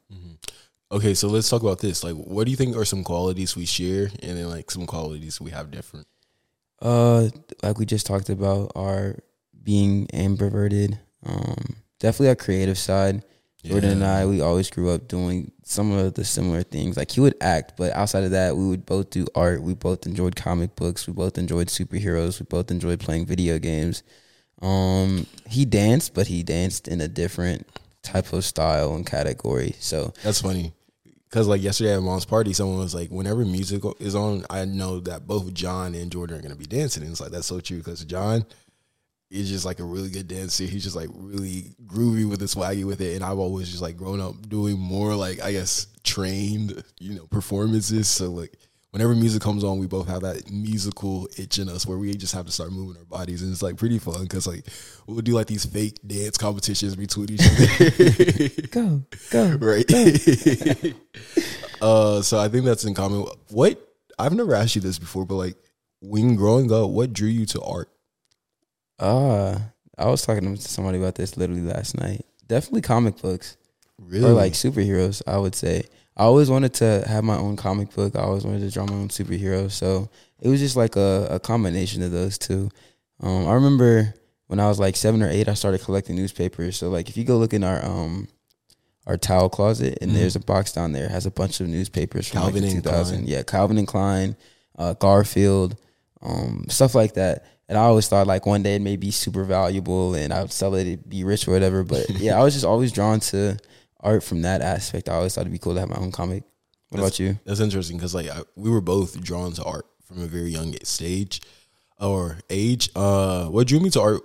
Okay, 0.90 1.14
so 1.14 1.28
let's 1.28 1.48
talk 1.48 1.62
about 1.62 1.78
this. 1.78 2.04
Like, 2.04 2.16
what 2.16 2.44
do 2.44 2.50
you 2.50 2.56
think 2.56 2.76
are 2.76 2.84
some 2.84 3.02
qualities 3.02 3.56
we 3.56 3.64
share, 3.64 4.10
and 4.22 4.36
then 4.36 4.50
like 4.50 4.70
some 4.70 4.86
qualities 4.86 5.40
we 5.40 5.50
have 5.50 5.70
different? 5.70 6.06
Uh, 6.82 7.28
like 7.62 7.78
we 7.78 7.86
just 7.86 8.06
talked 8.06 8.28
about, 8.28 8.72
our 8.74 9.16
being 9.62 10.06
ambiverted. 10.08 10.98
Um, 11.24 11.76
definitely 11.98 12.28
our 12.28 12.34
creative 12.34 12.76
side. 12.76 13.24
Jordan 13.64 13.90
and 13.90 14.04
I, 14.04 14.26
we 14.26 14.40
always 14.40 14.68
grew 14.70 14.90
up 14.90 15.06
doing 15.06 15.52
some 15.62 15.92
of 15.92 16.14
the 16.14 16.24
similar 16.24 16.62
things. 16.62 16.96
Like 16.96 17.12
he 17.12 17.20
would 17.20 17.36
act, 17.40 17.74
but 17.78 17.92
outside 17.92 18.24
of 18.24 18.32
that, 18.32 18.56
we 18.56 18.66
would 18.66 18.84
both 18.84 19.10
do 19.10 19.24
art. 19.34 19.62
We 19.62 19.74
both 19.74 20.04
enjoyed 20.04 20.34
comic 20.34 20.74
books. 20.74 21.06
We 21.06 21.12
both 21.12 21.38
enjoyed 21.38 21.68
superheroes. 21.68 22.40
We 22.40 22.46
both 22.50 22.70
enjoyed 22.70 23.00
playing 23.00 23.26
video 23.26 23.58
games. 23.58 24.02
Um, 24.62 25.26
he 25.46 25.64
danced, 25.64 26.14
but 26.14 26.28
he 26.28 26.42
danced 26.42 26.88
in 26.88 27.00
a 27.00 27.08
different 27.08 27.66
type 28.02 28.32
of 28.32 28.44
style 28.44 28.94
and 28.94 29.06
category. 29.06 29.74
So 29.78 30.12
That's 30.22 30.40
funny. 30.40 30.72
Cause 31.30 31.48
like 31.48 31.62
yesterday 31.62 31.94
at 31.94 32.02
mom's 32.02 32.26
party, 32.26 32.52
someone 32.52 32.78
was 32.78 32.94
like, 32.94 33.08
"Whenever 33.08 33.42
music 33.42 33.82
is 34.00 34.14
on, 34.14 34.44
I 34.50 34.66
know 34.66 35.00
that 35.00 35.26
both 35.26 35.54
Jon 35.54 35.94
and 35.94 36.12
Jordan 36.12 36.38
are 36.38 36.42
gonna 36.42 36.56
be 36.56 36.66
dancing." 36.66 37.02
And 37.02 37.10
it's 37.10 37.22
like 37.22 37.30
that's 37.30 37.46
so 37.46 37.58
true 37.58 37.78
because 37.78 38.04
Jon 38.04 38.44
is 39.30 39.48
just 39.48 39.64
like 39.64 39.80
a 39.80 39.84
really 39.84 40.10
good 40.10 40.28
dancer. 40.28 40.64
He's 40.64 40.84
just 40.84 40.94
like 40.94 41.08
really 41.14 41.74
groovy 41.86 42.28
with 42.28 42.40
the 42.40 42.44
swaggy 42.44 42.84
with 42.84 43.00
it, 43.00 43.14
and 43.14 43.24
I've 43.24 43.38
always 43.38 43.70
just 43.70 43.80
like 43.80 43.96
grown 43.96 44.20
up 44.20 44.46
doing 44.46 44.78
more 44.78 45.16
like 45.16 45.42
I 45.42 45.52
guess 45.52 45.86
trained, 46.04 46.84
you 47.00 47.14
know, 47.14 47.26
performances. 47.28 48.08
So 48.08 48.30
like 48.30 48.52
whenever 48.92 49.14
music 49.14 49.42
comes 49.42 49.64
on, 49.64 49.78
we 49.78 49.86
both 49.86 50.06
have 50.06 50.20
that 50.20 50.50
musical 50.50 51.26
itch 51.38 51.58
in 51.58 51.68
us 51.68 51.86
where 51.86 51.98
we 51.98 52.14
just 52.14 52.34
have 52.34 52.46
to 52.46 52.52
start 52.52 52.70
moving 52.70 52.96
our 52.98 53.04
bodies, 53.04 53.42
and 53.42 53.50
it's 53.50 53.62
like 53.62 53.76
pretty 53.76 53.98
fun 53.98 54.22
because 54.22 54.46
like 54.46 54.64
we'll 55.06 55.20
do 55.20 55.32
like 55.32 55.48
these 55.48 55.64
fake 55.64 55.98
dance 56.06 56.38
competitions 56.38 56.94
between 56.94 57.30
each 57.32 57.40
other. 57.42 58.66
go, 58.70 59.02
go. 59.30 59.56
right? 59.60 59.90
uh, 61.82 62.22
so 62.22 62.38
I 62.38 62.48
think 62.48 62.64
that's 62.64 62.84
in 62.84 62.94
common. 62.94 63.26
What 63.48 63.80
I've 64.18 64.34
never 64.34 64.54
asked 64.54 64.76
you 64.76 64.82
this 64.82 64.98
before, 64.98 65.24
but 65.24 65.36
like 65.36 65.56
when 66.00 66.36
growing 66.36 66.70
up, 66.70 66.90
what 66.90 67.12
drew 67.12 67.28
you 67.28 67.46
to 67.46 67.62
art? 67.62 67.88
Uh, 68.98 69.58
I 69.98 70.06
was 70.06 70.24
talking 70.24 70.54
to 70.54 70.62
somebody 70.62 70.98
about 70.98 71.16
this 71.16 71.36
literally 71.36 71.62
last 71.62 71.98
night. 71.98 72.24
Definitely 72.46 72.82
comic 72.82 73.20
books. 73.20 73.56
Really? 73.98 74.24
or 74.24 74.32
like 74.32 74.52
superheroes. 74.54 75.22
I 75.26 75.38
would 75.38 75.54
say 75.54 75.84
I 76.16 76.24
always 76.24 76.50
wanted 76.50 76.74
to 76.74 77.04
have 77.08 77.24
my 77.24 77.36
own 77.36 77.56
comic 77.56 77.94
book. 77.94 78.14
I 78.16 78.20
always 78.20 78.44
wanted 78.44 78.60
to 78.60 78.70
draw 78.70 78.84
my 78.86 78.94
own 78.94 79.08
superhero. 79.08 79.70
So 79.70 80.10
it 80.40 80.48
was 80.48 80.60
just 80.60 80.76
like 80.76 80.96
a, 80.96 81.26
a 81.30 81.40
combination 81.40 82.02
of 82.02 82.12
those 82.12 82.36
two. 82.38 82.70
Um, 83.20 83.46
I 83.48 83.54
remember 83.54 84.14
when 84.48 84.60
I 84.60 84.68
was 84.68 84.78
like 84.78 84.96
seven 84.96 85.22
or 85.22 85.30
eight, 85.30 85.48
I 85.48 85.54
started 85.54 85.80
collecting 85.82 86.16
newspapers. 86.16 86.76
So 86.76 86.90
like 86.90 87.08
if 87.08 87.16
you 87.16 87.24
go 87.24 87.38
look 87.38 87.54
in 87.54 87.64
our 87.64 87.82
um 87.84 88.28
our 89.06 89.16
towel 89.16 89.48
closet 89.48 89.98
and 90.00 90.10
Mhm. 90.10 90.14
there's 90.14 90.36
a 90.36 90.40
box 90.40 90.72
down 90.72 90.92
there 90.92 91.08
has 91.08 91.26
a 91.26 91.30
bunch 91.30 91.60
of 91.60 91.66
newspapers 91.68 92.28
from 92.28 92.42
Calvin 92.42 92.62
like 92.62 92.72
2000. 92.72 93.16
Klein. 93.16 93.26
Yeah, 93.28 93.42
Calvin 93.42 93.78
and 93.78 93.88
Klein, 93.88 94.36
uh, 94.78 94.92
Garfield, 94.94 95.76
um, 96.22 96.66
stuff 96.68 96.94
like 96.94 97.14
that. 97.14 97.44
And 97.68 97.76
I 97.78 97.82
always 97.82 98.06
thought 98.06 98.26
like 98.28 98.44
one 98.46 98.62
day 98.62 98.76
it 98.76 98.82
may 98.82 98.96
be 98.96 99.10
super 99.10 99.42
valuable 99.44 100.14
and 100.14 100.32
I 100.32 100.42
would 100.42 100.52
sell 100.52 100.74
it, 100.76 100.86
it'd 100.86 101.08
be 101.08 101.24
rich 101.24 101.48
or 101.48 101.52
whatever. 101.52 101.82
But 101.84 102.10
yeah, 102.20 102.38
I 102.38 102.44
was 102.44 102.52
just 102.54 102.66
always 102.66 102.92
drawn 102.92 103.18
to 103.20 103.56
art 104.02 104.22
from 104.22 104.42
that 104.42 104.60
aspect. 104.62 105.08
I 105.08 105.14
always 105.14 105.34
thought 105.34 105.42
it'd 105.42 105.52
be 105.52 105.58
cool 105.58 105.74
to 105.74 105.80
have 105.80 105.88
my 105.88 105.96
own 105.96 106.12
comic. 106.12 106.44
What 106.88 106.98
That's- 106.98 107.18
about 107.18 107.18
you? 107.20 107.38
That's 107.44 107.60
interesting 107.60 107.96
because 107.96 108.14
like 108.14 108.28
I, 108.28 108.42
we 108.56 108.70
were 108.70 108.80
both 108.80 109.20
drawn 109.22 109.52
to 109.52 109.64
art 109.64 109.86
from 110.06 110.20
a 110.22 110.26
very 110.26 110.50
young 110.50 110.74
stage. 110.82 111.40
or 112.00 112.38
age. 112.50 112.90
Uh, 112.96 113.46
what 113.46 113.66
drew 113.68 113.80
me 113.80 113.90
to 113.90 114.00
art? 114.00 114.22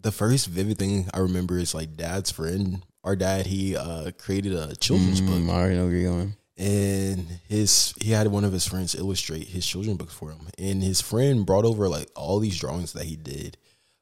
The 0.00 0.12
first 0.12 0.46
vivid 0.48 0.76
thing 0.78 1.08
I 1.14 1.20
remember 1.20 1.58
is 1.58 1.74
like 1.74 1.96
dad's 1.96 2.30
friend. 2.30 2.84
Our 3.02 3.16
dad, 3.16 3.46
he 3.46 3.76
uh, 3.76 4.10
created 4.18 4.52
a 4.52 4.76
children's 4.76 5.20
book 5.20 5.40
Mm, 5.40 5.50
I 5.50 5.54
already 5.54 5.76
know 5.76 5.86
where 5.86 5.94
you're 5.94 6.10
going. 6.12 6.36
and 6.58 7.40
his 7.48 7.94
he 8.00 8.12
had 8.12 8.26
one 8.28 8.44
of 8.44 8.52
his 8.52 8.66
friends 8.66 8.94
illustrate 8.94 9.48
his 9.48 9.66
children 9.66 9.96
books 9.96 10.14
for 10.14 10.30
him 10.30 10.40
and 10.58 10.82
his 10.82 11.00
friend 11.00 11.44
brought 11.44 11.64
over 11.64 11.88
like 11.88 12.08
all 12.14 12.38
these 12.38 12.56
drawings 12.58 12.92
that 12.92 13.04
he 13.04 13.16
did 13.16 13.56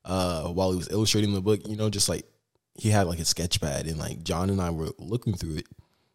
uh 0.04 0.42
while 0.48 0.70
he 0.70 0.76
was 0.76 0.90
illustrating 0.90 1.32
the 1.32 1.40
book 1.40 1.60
you 1.66 1.76
know 1.76 1.88
just 1.88 2.08
like 2.10 2.24
he 2.74 2.88
had 2.90 3.06
like 3.06 3.18
a 3.18 3.24
sketch 3.24 3.60
pad 3.60 3.86
and 3.86 3.98
like 3.98 4.22
jon 4.22 4.50
and 4.50 4.60
i 4.60 4.70
were 4.70 4.88
looking 4.98 5.34
through 5.34 5.56
it 5.56 5.66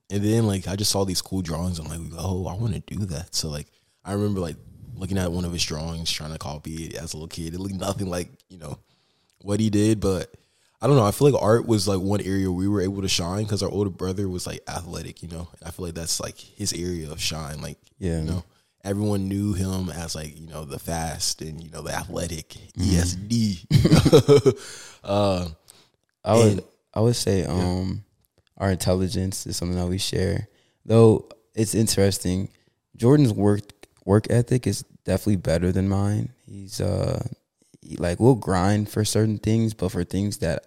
and 0.09 0.23
then 0.23 0.45
like 0.47 0.67
i 0.67 0.75
just 0.75 0.91
saw 0.91 1.03
these 1.05 1.21
cool 1.21 1.41
drawings 1.41 1.79
i'm 1.79 1.87
like 1.87 1.99
oh 2.17 2.47
i 2.47 2.53
want 2.53 2.73
to 2.73 2.79
do 2.95 3.05
that 3.05 3.33
so 3.35 3.49
like 3.49 3.67
i 4.05 4.13
remember 4.13 4.39
like 4.39 4.55
looking 4.95 5.17
at 5.17 5.31
one 5.31 5.45
of 5.45 5.53
his 5.53 5.63
drawings 5.63 6.11
trying 6.11 6.31
to 6.31 6.39
copy 6.39 6.85
it 6.85 6.95
as 6.95 7.13
a 7.13 7.17
little 7.17 7.27
kid 7.27 7.53
it 7.53 7.59
looked 7.59 7.75
nothing 7.75 8.09
like 8.09 8.29
you 8.49 8.57
know 8.57 8.79
what 9.41 9.59
he 9.59 9.69
did 9.69 9.99
but 9.99 10.33
I 10.79 10.85
don't 10.85 10.95
know. 10.95 11.05
I 11.05 11.09
feel 11.09 11.31
like 11.31 11.41
art 11.41 11.65
was 11.65 11.87
like 11.87 11.99
one 11.99 12.21
area 12.21 12.51
we 12.51 12.67
were 12.67 12.81
able 12.81 13.01
to 13.01 13.07
shine 13.07 13.45
because 13.45 13.63
our 13.63 13.69
older 13.71 13.89
brother 13.89 14.29
was 14.29 14.45
like 14.45 14.59
athletic, 14.67 15.23
you 15.23 15.27
know. 15.27 15.47
I 15.65 15.71
feel 15.71 15.85
like 15.87 15.95
that's 15.95 16.19
like 16.19 16.37
his 16.37 16.71
area 16.71 17.09
of 17.11 17.19
shine. 17.19 17.61
Like, 17.63 17.79
Yeah. 17.97 18.19
you 18.19 18.25
know, 18.25 18.43
everyone 18.83 19.27
knew 19.27 19.53
him 19.53 19.89
as 19.89 20.13
like 20.13 20.39
you 20.39 20.45
know 20.45 20.65
the 20.65 20.77
fast 20.77 21.41
and 21.41 21.63
you 21.63 21.71
know 21.71 21.81
the 21.81 21.95
athletic 21.95 22.49
Mm-hmm. 22.77 22.91
ESD. 22.91 24.61
uh, 25.03 25.47
I 26.27 26.35
would 26.35 26.51
And- 26.59 26.61
I 26.93 26.99
would 27.01 27.15
say 27.15 27.43
um 27.45 28.03
our 28.57 28.71
intelligence 28.71 29.45
is 29.47 29.55
something 29.57 29.77
that 29.77 29.87
we 29.87 29.97
share. 29.99 30.47
Though 30.85 31.29
it's 31.55 31.75
interesting, 31.75 32.49
Jordan's 32.95 33.33
work 33.33 33.61
work 34.05 34.27
ethic 34.29 34.65
is 34.67 34.83
definitely 35.05 35.37
better 35.37 35.71
than 35.71 35.87
mine. 35.87 36.29
He's 36.45 36.81
uh 36.81 37.25
he, 37.81 37.95
like 37.97 38.19
we'll 38.19 38.35
grind 38.35 38.89
for 38.89 39.05
certain 39.05 39.37
things, 39.37 39.73
but 39.73 39.91
for 39.91 40.03
things 40.03 40.37
that 40.39 40.65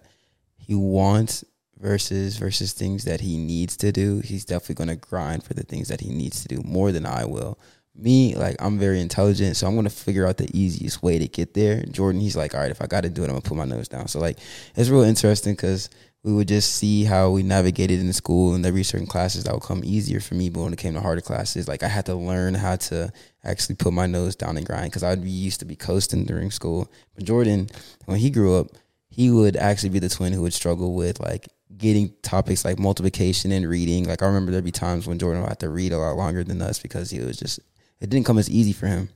he 0.57 0.73
wants 0.75 1.43
versus 1.79 2.37
versus 2.37 2.71
things 2.73 3.03
that 3.05 3.21
he 3.21 3.37
needs 3.37 3.75
to 3.77 3.91
do, 3.91 4.19
he's 4.19 4.45
definitely 4.45 4.75
gonna 4.75 4.95
grind 4.95 5.43
for 5.43 5.53
the 5.53 5.63
things 5.63 5.87
that 5.89 6.01
he 6.01 6.09
needs 6.09 6.41
to 6.43 6.47
do 6.47 6.61
more 6.63 6.91
than 6.91 7.05
I 7.05 7.25
will. 7.25 7.59
Me, 7.93 8.35
like 8.35 8.55
I'm 8.59 8.79
very 8.79 9.01
intelligent, 9.01 9.57
so 9.57 9.67
I'm 9.67 9.75
gonna 9.75 9.89
figure 9.89 10.25
out 10.25 10.37
the 10.37 10.49
easiest 10.57 11.03
way 11.03 11.19
to 11.19 11.27
get 11.27 11.53
there. 11.53 11.83
Jordan, 11.83 12.21
he's 12.21 12.37
like, 12.37 12.55
all 12.55 12.61
right, 12.61 12.71
if 12.71 12.81
I 12.81 12.87
got 12.87 13.01
to 13.01 13.09
do 13.09 13.21
it, 13.23 13.25
I'm 13.25 13.31
gonna 13.31 13.41
put 13.41 13.57
my 13.57 13.65
nose 13.65 13.87
down. 13.87 14.07
So 14.07 14.19
like, 14.19 14.37
it's 14.75 14.89
real 14.89 15.01
interesting 15.01 15.53
because 15.53 15.89
we 16.23 16.33
would 16.33 16.47
just 16.47 16.75
see 16.75 17.03
how 17.03 17.31
we 17.31 17.43
navigated 17.43 17.99
in 17.99 18.13
school, 18.13 18.53
and 18.53 18.63
there'd 18.63 18.75
be 18.75 18.83
certain 18.83 19.07
classes 19.07 19.43
that 19.43 19.53
would 19.53 19.63
come 19.63 19.81
easier 19.83 20.19
for 20.19 20.35
me. 20.35 20.49
But 20.49 20.61
when 20.61 20.73
it 20.73 20.79
came 20.79 20.93
to 20.93 21.01
harder 21.01 21.21
classes, 21.21 21.67
like 21.67 21.83
I 21.83 21.87
had 21.87 22.05
to 22.05 22.15
learn 22.15 22.53
how 22.53 22.75
to 22.77 23.11
actually 23.43 23.75
put 23.75 23.93
my 23.93 24.05
nose 24.05 24.35
down 24.35 24.57
and 24.57 24.65
grind 24.65 24.91
because 24.91 25.03
I'd 25.03 25.23
be 25.23 25.29
used 25.29 25.59
to 25.59 25.65
be 25.65 25.75
coasting 25.75 26.25
during 26.25 26.51
school. 26.51 26.91
But 27.15 27.25
Jordan, 27.25 27.69
when 28.05 28.19
he 28.19 28.29
grew 28.29 28.55
up, 28.55 28.67
he 29.09 29.31
would 29.31 29.57
actually 29.57 29.89
be 29.89 29.99
the 29.99 30.09
twin 30.09 30.31
who 30.31 30.43
would 30.43 30.53
struggle 30.53 30.93
with 30.93 31.19
like 31.19 31.49
getting 31.75 32.13
topics 32.21 32.63
like 32.63 32.79
multiplication 32.79 33.51
and 33.51 33.67
reading. 33.67 34.07
Like 34.07 34.21
I 34.21 34.27
remember 34.27 34.51
there'd 34.51 34.63
be 34.63 34.71
times 34.71 35.07
when 35.07 35.19
Jordan 35.19 35.41
would 35.41 35.49
have 35.49 35.57
to 35.59 35.69
read 35.69 35.91
a 35.91 35.97
lot 35.97 36.15
longer 36.15 36.43
than 36.43 36.61
us 36.61 36.79
because 36.79 37.09
he 37.09 37.19
was 37.19 37.37
just 37.37 37.59
it 38.01 38.09
didn't 38.09 38.25
come 38.25 38.37
as 38.37 38.49
easy 38.49 38.73
for 38.73 38.87
him. 38.87 39.09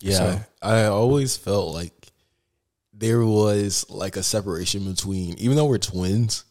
yeah, 0.00 0.16
So- 0.16 0.40
I 0.62 0.84
always 0.84 1.36
felt 1.36 1.74
like 1.74 1.92
there 2.92 3.24
was 3.24 3.86
like 3.88 4.16
a 4.16 4.22
separation 4.22 4.90
between, 4.90 5.34
even 5.38 5.56
though 5.56 5.66
we're 5.66 5.78
twins 5.78 6.44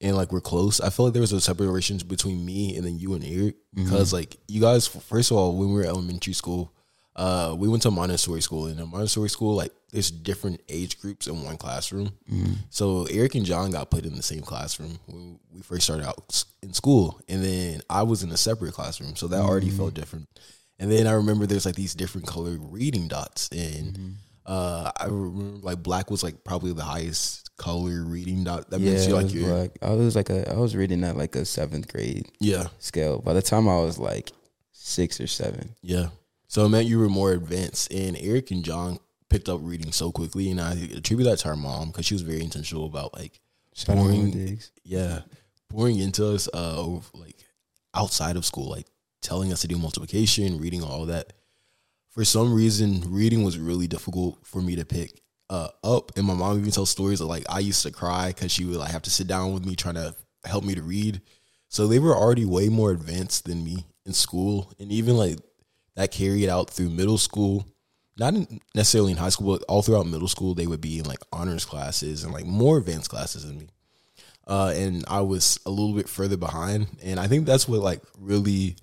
and 0.00 0.16
like 0.16 0.32
we're 0.32 0.40
close. 0.40 0.80
I 0.80 0.90
feel 0.90 1.06
like 1.06 1.12
there 1.12 1.20
was 1.20 1.32
a 1.32 1.40
separation 1.40 1.98
between 2.06 2.44
me 2.44 2.76
and 2.76 2.84
then 2.84 2.98
you 2.98 3.14
and 3.14 3.24
Eric 3.24 3.56
mm-hmm. 3.56 3.84
because 3.84 4.12
like 4.12 4.36
you 4.48 4.60
guys, 4.60 4.86
first 4.86 5.30
of 5.30 5.36
all, 5.36 5.56
when 5.56 5.68
we 5.68 5.74
were 5.74 5.84
elementary 5.84 6.34
school, 6.34 6.72
uh, 7.16 7.54
we 7.56 7.68
went 7.68 7.82
to 7.82 7.92
Montessori 7.92 8.40
school, 8.40 8.66
and 8.66 8.78
in 8.80 8.90
Montessori 8.90 9.28
school, 9.28 9.54
like 9.54 9.72
there's 9.92 10.10
different 10.10 10.60
age 10.68 11.00
groups 11.00 11.28
in 11.28 11.44
one 11.44 11.56
classroom. 11.56 12.12
Mm-hmm. 12.30 12.54
So 12.70 13.06
Eric 13.10 13.36
and 13.36 13.46
Jon 13.46 13.70
got 13.70 13.90
put 13.90 14.04
in 14.04 14.16
the 14.16 14.22
same 14.22 14.42
classroom 14.42 14.98
when 15.06 15.38
we 15.52 15.62
first 15.62 15.84
started 15.84 16.06
out 16.06 16.44
in 16.62 16.72
school, 16.72 17.20
and 17.28 17.44
then 17.44 17.82
I 17.88 18.02
was 18.02 18.24
in 18.24 18.32
a 18.32 18.36
separate 18.36 18.74
classroom, 18.74 19.14
so 19.14 19.28
that 19.28 19.40
already 19.40 19.68
mm-hmm. 19.68 19.76
felt 19.76 19.94
different. 19.94 20.28
And 20.78 20.90
then 20.90 21.06
I 21.06 21.12
remember 21.12 21.46
there's 21.46 21.66
like 21.66 21.76
these 21.76 21.94
different 21.94 22.26
colored 22.26 22.60
reading 22.62 23.06
dots, 23.08 23.48
and 23.50 24.16
uh, 24.44 24.90
I 24.96 25.06
remember 25.06 25.58
like 25.66 25.82
black 25.82 26.10
was 26.10 26.22
like 26.22 26.42
probably 26.44 26.72
the 26.72 26.82
highest 26.82 27.56
color 27.56 28.02
reading 28.04 28.44
dot. 28.44 28.70
That 28.70 28.80
Yeah, 28.80 28.90
means 28.90 29.06
you 29.06 29.14
like 29.14 29.32
black. 29.32 29.70
I 29.82 29.90
was 29.94 30.16
like 30.16 30.30
a 30.30 30.50
I 30.50 30.56
was 30.56 30.74
reading 30.74 31.04
at 31.04 31.16
like 31.16 31.36
a 31.36 31.44
seventh 31.44 31.92
grade 31.92 32.26
yeah 32.40 32.66
scale. 32.80 33.20
By 33.20 33.32
the 33.34 33.42
time 33.42 33.68
I 33.68 33.76
was 33.80 33.98
like 33.98 34.32
six 34.72 35.20
or 35.20 35.26
seven. 35.28 35.74
yeah. 35.82 36.08
So 36.48 36.66
it 36.66 36.68
meant 36.68 36.86
you 36.86 36.98
were 36.98 37.08
more 37.08 37.32
advanced, 37.32 37.92
and 37.92 38.16
Eric 38.20 38.50
and 38.50 38.64
Jon 38.64 38.98
picked 39.28 39.48
up 39.48 39.60
reading 39.62 39.90
so 39.92 40.12
quickly, 40.12 40.50
and 40.50 40.60
I 40.60 40.74
attribute 40.96 41.28
that 41.28 41.38
to 41.40 41.48
our 41.48 41.56
mom 41.56 41.88
because 41.88 42.06
she 42.06 42.14
was 42.14 42.22
very 42.22 42.42
intentional 42.42 42.86
about 42.86 43.14
like 43.14 43.40
Shout 43.74 43.96
pouring 43.96 44.58
yeah 44.84 45.20
pouring 45.68 45.98
into 45.98 46.26
us 46.28 46.48
uh 46.52 46.76
over, 46.76 47.06
like 47.14 47.36
outside 47.94 48.36
of 48.36 48.44
school 48.44 48.68
like 48.70 48.86
telling 49.24 49.52
us 49.52 49.62
to 49.62 49.68
do 49.68 49.78
multiplication 49.78 50.58
reading 50.58 50.82
all 50.82 51.06
that. 51.06 51.32
For 52.10 52.24
some 52.24 52.54
reason 52.54 53.02
reading 53.08 53.42
was 53.42 53.58
really 53.58 53.88
difficult 53.88 54.46
for 54.46 54.62
me 54.62 54.76
to 54.76 54.84
pick 54.84 55.20
uh 55.50 55.68
up. 55.82 56.12
And 56.16 56.26
my 56.26 56.34
mom 56.34 56.58
even 56.58 56.70
tells 56.70 56.90
stories 56.90 57.20
of 57.20 57.26
like 57.26 57.44
i 57.48 57.58
used 57.58 57.82
to 57.82 57.90
cry 57.90 58.28
because 58.28 58.52
she 58.52 58.64
would 58.64 58.76
like 58.76 58.90
have 58.90 59.02
to 59.02 59.10
sit 59.10 59.26
down 59.26 59.52
with 59.52 59.66
me 59.66 59.74
trying 59.74 59.96
to 59.96 60.14
help 60.44 60.64
me 60.64 60.74
to 60.74 60.82
read. 60.82 61.20
So 61.68 61.86
they 61.86 61.98
were 61.98 62.16
already 62.16 62.44
way 62.44 62.68
more 62.68 62.92
advanced 62.92 63.46
than 63.46 63.64
me 63.64 63.86
in 64.06 64.12
school. 64.12 64.72
And 64.78 64.92
even 64.92 65.16
like 65.16 65.38
that 65.96 66.12
carried 66.12 66.48
out 66.48 66.70
through 66.70 66.90
middle 66.90 67.18
school 67.18 67.66
not 68.16 68.34
in, 68.34 68.60
necessarily 68.76 69.10
in 69.10 69.18
high 69.18 69.30
school 69.30 69.58
but 69.58 69.64
all 69.68 69.82
throughout 69.82 70.06
middle 70.06 70.28
school 70.28 70.54
they 70.54 70.68
would 70.68 70.80
be 70.80 70.98
in 70.98 71.04
like 71.04 71.18
honors 71.32 71.64
classes 71.64 72.22
and 72.22 72.32
like 72.32 72.46
more 72.46 72.78
advanced 72.78 73.10
classes 73.10 73.44
than 73.44 73.58
me. 73.58 73.68
Uh, 74.46 74.72
and 74.76 75.04
I 75.08 75.22
was 75.22 75.58
a 75.64 75.70
little 75.70 75.94
bit 75.94 76.08
further 76.08 76.36
behind. 76.36 76.86
And 77.02 77.18
I 77.18 77.26
think 77.26 77.46
that's 77.46 77.66
what 77.66 77.80
like 77.80 78.02
really 78.18 78.76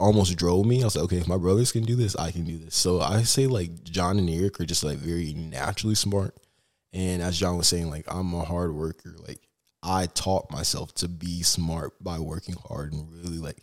almost 0.00 0.36
drove 0.36 0.66
me. 0.66 0.80
I 0.80 0.86
was 0.86 0.96
like, 0.96 1.04
okay, 1.04 1.18
if 1.18 1.28
my 1.28 1.36
brothers 1.36 1.72
can 1.72 1.84
do 1.84 1.94
this, 1.94 2.16
I 2.16 2.30
can 2.30 2.44
do 2.44 2.58
this. 2.58 2.74
So 2.74 3.00
I 3.00 3.22
say 3.22 3.46
like 3.46 3.84
Jon 3.84 4.18
and 4.18 4.30
Eric 4.30 4.60
are 4.60 4.64
just 4.64 4.82
like 4.82 4.98
very 4.98 5.34
naturally 5.34 5.94
smart. 5.94 6.34
And 6.92 7.22
as 7.22 7.38
Jon 7.38 7.56
was 7.56 7.68
saying, 7.68 7.90
like 7.90 8.06
I'm 8.12 8.34
a 8.34 8.42
hard 8.42 8.74
worker. 8.74 9.14
Like 9.26 9.40
I 9.82 10.06
taught 10.06 10.50
myself 10.50 10.94
to 10.96 11.08
be 11.08 11.42
smart 11.42 11.92
by 12.02 12.18
working 12.18 12.56
hard 12.68 12.92
and 12.92 13.12
really 13.12 13.38
like 13.38 13.62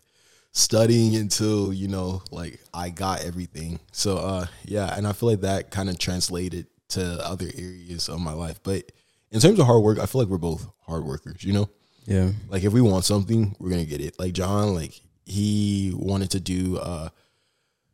studying 0.53 1.15
until 1.15 1.71
you 1.73 1.87
know 1.87 2.21
like 2.31 2.59
I 2.73 2.89
got 2.89 3.25
everything. 3.25 3.79
So 3.91 4.17
uh 4.17 4.45
yeah, 4.63 4.95
and 4.95 5.07
I 5.07 5.13
feel 5.13 5.29
like 5.29 5.41
that 5.41 5.71
kind 5.71 5.89
of 5.89 5.97
translated 5.97 6.67
to 6.89 7.25
other 7.25 7.47
areas 7.55 8.09
of 8.09 8.21
my 8.21 8.33
life. 8.33 8.59
But 8.63 8.91
in 9.31 9.39
terms 9.39 9.59
of 9.59 9.65
hard 9.65 9.83
work, 9.83 9.99
I 9.99 10.05
feel 10.05 10.21
like 10.21 10.29
we're 10.29 10.37
both 10.37 10.67
hard 10.85 11.03
workers, 11.03 11.43
you 11.43 11.51
know? 11.51 11.69
Yeah. 12.05 12.31
Like 12.47 12.63
if 12.63 12.71
we 12.71 12.79
want 12.79 13.03
something, 13.03 13.55
we're 13.59 13.69
gonna 13.69 13.85
get 13.85 13.99
it. 13.99 14.17
Like 14.17 14.33
Jon, 14.33 14.73
like 14.73 15.01
he 15.27 15.91
wanted 15.95 16.31
to 16.31 16.39
do 16.39 16.77
uh 16.77 17.09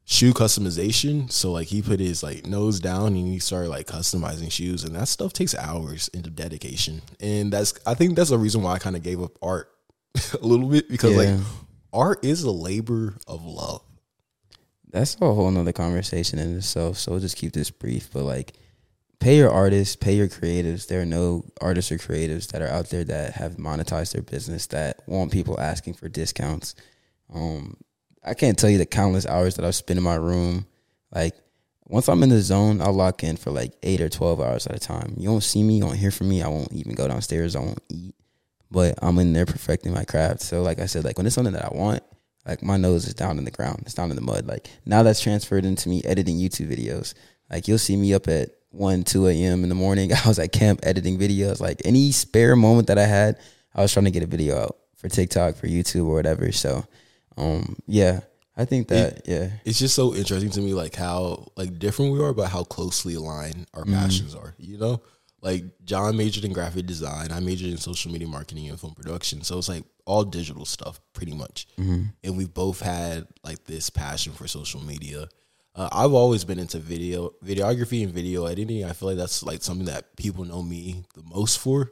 shoe 0.05 0.33
customization. 0.33 1.31
So 1.31 1.51
like 1.51 1.67
he 1.67 1.81
put 1.81 1.99
his 1.99 2.21
like 2.23 2.45
nose 2.45 2.79
down 2.79 3.07
and 3.07 3.17
he 3.27 3.39
started 3.39 3.69
like 3.69 3.87
customizing 3.87 4.51
shoes 4.51 4.83
and 4.83 4.95
that 4.95 5.07
stuff 5.07 5.33
takes 5.33 5.55
hours 5.55 6.09
into 6.09 6.29
dedication. 6.29 7.01
And 7.19 7.51
that's 7.51 7.73
I 7.85 7.93
think 7.93 8.15
that's 8.15 8.29
the 8.29 8.37
reason 8.37 8.61
why 8.61 8.73
I 8.73 8.79
kind 8.79 8.95
of 8.95 9.03
gave 9.03 9.21
up 9.21 9.31
art 9.41 9.71
a 10.41 10.45
little 10.45 10.67
bit 10.69 10.89
because 10.89 11.11
Yeah. 11.11 11.35
like 11.35 11.45
art 11.93 12.23
is 12.25 12.43
a 12.43 12.51
labor 12.51 13.15
of 13.27 13.45
love. 13.45 13.81
That's 14.91 15.15
a 15.15 15.33
whole 15.33 15.49
nother 15.49 15.71
conversation 15.71 16.37
in 16.37 16.57
itself. 16.57 16.97
So 16.97 17.11
we'll 17.11 17.21
just 17.21 17.37
keep 17.37 17.53
this 17.53 17.71
brief. 17.71 18.09
But 18.13 18.23
like 18.25 18.53
pay 19.19 19.37
your 19.37 19.49
artists, 19.51 19.95
pay 19.95 20.15
your 20.15 20.27
creatives. 20.27 20.87
There 20.87 21.01
are 21.01 21.05
no 21.05 21.45
artists 21.61 21.91
or 21.91 21.97
creatives 21.97 22.47
that 22.51 22.61
are 22.61 22.67
out 22.67 22.89
there 22.89 23.05
that 23.05 23.33
have 23.35 23.53
monetized 23.53 24.11
their 24.11 24.21
business 24.21 24.67
that 24.67 25.01
want 25.07 25.31
people 25.31 25.59
asking 25.59 25.93
for 25.93 26.09
discounts. 26.09 26.75
Um, 27.31 27.77
I 28.23 28.33
can't 28.33 28.57
tell 28.57 28.69
you 28.69 28.77
the 28.77 28.85
countless 28.85 29.25
hours 29.25 29.55
that 29.55 29.65
I've 29.65 29.75
spent 29.75 29.97
in 29.97 30.03
my 30.03 30.15
room. 30.15 30.65
Like 31.13 31.35
once 31.85 32.07
I'm 32.07 32.23
in 32.23 32.29
the 32.29 32.41
zone, 32.41 32.81
I'll 32.81 32.93
lock 32.93 33.23
in 33.23 33.37
for 33.37 33.51
like 33.51 33.73
eight 33.83 34.01
or 34.01 34.09
twelve 34.09 34.41
hours 34.41 34.65
at 34.67 34.75
a 34.75 34.79
time. 34.79 35.13
You 35.17 35.29
won't 35.29 35.43
see 35.43 35.63
me, 35.63 35.77
you 35.77 35.85
won't 35.85 35.97
hear 35.97 36.11
from 36.11 36.29
me. 36.29 36.41
I 36.41 36.47
won't 36.47 36.73
even 36.73 36.95
go 36.95 37.07
downstairs. 37.07 37.55
I 37.55 37.59
won't 37.59 37.83
eat. 37.89 38.15
But 38.71 38.95
I'm 39.01 39.19
in 39.19 39.33
there 39.33 39.45
perfecting 39.45 39.93
my 39.93 40.03
craft. 40.03 40.41
So 40.41 40.61
like 40.63 40.79
I 40.79 40.87
said, 40.87 41.03
like 41.03 41.17
when 41.17 41.27
it's 41.27 41.35
something 41.35 41.53
that 41.53 41.65
I 41.65 41.75
want, 41.75 42.01
like 42.45 42.63
my 42.63 42.77
nose 42.77 43.07
is 43.07 43.13
down 43.13 43.37
in 43.37 43.45
the 43.45 43.51
ground. 43.51 43.83
It's 43.83 43.93
down 43.93 44.09
in 44.09 44.15
the 44.15 44.21
mud. 44.21 44.47
Like 44.47 44.67
now 44.85 45.03
that's 45.03 45.21
transferred 45.21 45.65
into 45.65 45.89
me 45.89 46.01
editing 46.03 46.37
YouTube 46.37 46.75
videos. 46.75 47.13
Like 47.49 47.67
you'll 47.67 47.77
see 47.77 47.95
me 47.95 48.13
up 48.13 48.27
at 48.27 48.49
one, 48.73 49.03
two 49.03 49.27
a.m. 49.27 49.63
in 49.63 49.69
the 49.69 49.75
morning. 49.75 50.11
I 50.25 50.27
was 50.27 50.39
at 50.39 50.51
camp 50.51 50.81
editing 50.83 51.17
videos. 51.17 51.61
Like 51.61 51.81
any 51.85 52.11
spare 52.11 52.55
moment 52.55 52.87
that 52.87 52.97
I 52.97 53.05
had, 53.05 53.39
I 53.75 53.81
was 53.81 53.93
trying 53.93 54.05
to 54.05 54.11
get 54.11 54.23
a 54.23 54.27
video 54.27 54.57
out 54.57 54.77
for 54.95 55.09
TikTok, 55.09 55.55
for 55.55 55.67
YouTube, 55.67 56.07
or 56.07 56.15
whatever. 56.15 56.51
So, 56.51 56.85
um, 57.37 57.75
yeah, 57.87 58.21
I 58.55 58.65
think 58.65 58.87
that 58.89 59.21
yeah, 59.25 59.49
It's 59.65 59.79
just 59.79 59.95
so 59.95 60.13
interesting 60.13 60.51
to 60.51 60.61
me 60.61 60.73
like 60.73 60.95
how 60.95 61.47
like 61.55 61.79
different 61.79 62.13
we 62.13 62.21
are 62.23 62.33
but 62.33 62.49
how 62.49 62.63
closely 62.63 63.15
aligned 63.15 63.67
our 63.73 63.85
passions 63.85 64.35
are, 64.35 64.53
you 64.57 64.77
know? 64.77 65.01
Like 65.41 65.65
Jon 65.83 66.15
majored 66.15 66.45
in 66.45 66.53
graphic 66.53 66.85
design, 66.85 67.31
I 67.31 67.39
majored 67.41 67.69
in 67.71 67.77
social 67.77 68.11
media 68.11 68.27
marketing 68.27 68.69
and 68.69 68.79
film 68.79 68.93
production. 68.93 69.41
So 69.41 69.57
it's 69.57 69.67
like 69.67 69.83
all 70.05 70.23
digital 70.23 70.65
stuff 70.65 71.01
pretty 71.13 71.33
much. 71.33 71.67
And 72.23 72.37
we've 72.37 72.53
both 72.53 72.79
had 72.79 73.27
like 73.43 73.65
this 73.65 73.89
passion 73.89 74.31
for 74.33 74.47
social 74.47 74.81
media. 74.81 75.27
Uh, 75.75 75.89
I've 75.91 76.13
always 76.13 76.45
been 76.45 76.59
into 76.59 76.77
video, 76.77 77.31
videography, 77.43 78.03
and 78.03 78.13
video 78.13 78.45
editing. 78.45 78.85
I 78.85 78.93
feel 78.93 79.09
like 79.09 79.17
that's 79.17 79.41
like 79.43 79.63
something 79.63 79.87
that 79.87 80.15
people 80.15 80.45
know 80.45 80.61
me 80.61 81.03
the 81.15 81.23
most 81.23 81.57
for. 81.59 81.91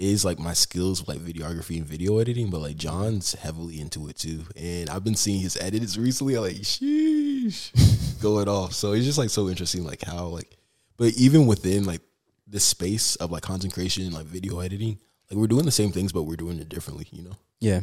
Is 0.00 0.24
like 0.24 0.38
my 0.38 0.52
skills 0.52 1.00
with 1.00 1.08
like 1.08 1.18
videography 1.18 1.76
and 1.76 1.84
video 1.84 2.18
editing, 2.18 2.50
but 2.50 2.60
like 2.60 2.76
Jon's 2.76 3.34
heavily 3.34 3.80
into 3.80 4.08
it 4.08 4.16
too. 4.16 4.44
And 4.56 4.88
I've 4.88 5.02
been 5.02 5.16
seeing 5.16 5.40
his 5.40 5.56
edits 5.56 5.96
recently. 5.96 6.36
I'm 6.36 6.42
like, 6.42 6.56
sheesh, 6.56 8.20
going 8.22 8.48
off. 8.48 8.74
So 8.74 8.92
it's 8.92 9.04
just 9.04 9.18
like 9.18 9.30
so 9.30 9.48
interesting, 9.48 9.84
like 9.84 10.04
how 10.04 10.26
like, 10.26 10.56
but 10.96 11.14
even 11.14 11.46
within 11.46 11.84
like 11.84 12.00
this 12.46 12.64
space 12.64 13.16
of 13.16 13.32
like 13.32 13.42
content 13.42 13.74
creation 13.74 14.04
and 14.04 14.14
like 14.14 14.26
video 14.26 14.60
editing, 14.60 15.00
like 15.30 15.38
we're 15.38 15.48
doing 15.48 15.64
the 15.64 15.72
same 15.72 15.90
things, 15.90 16.12
but 16.12 16.22
we're 16.22 16.36
doing 16.36 16.60
it 16.60 16.68
differently, 16.68 17.08
you 17.10 17.22
know? 17.22 17.36
Yeah. 17.58 17.80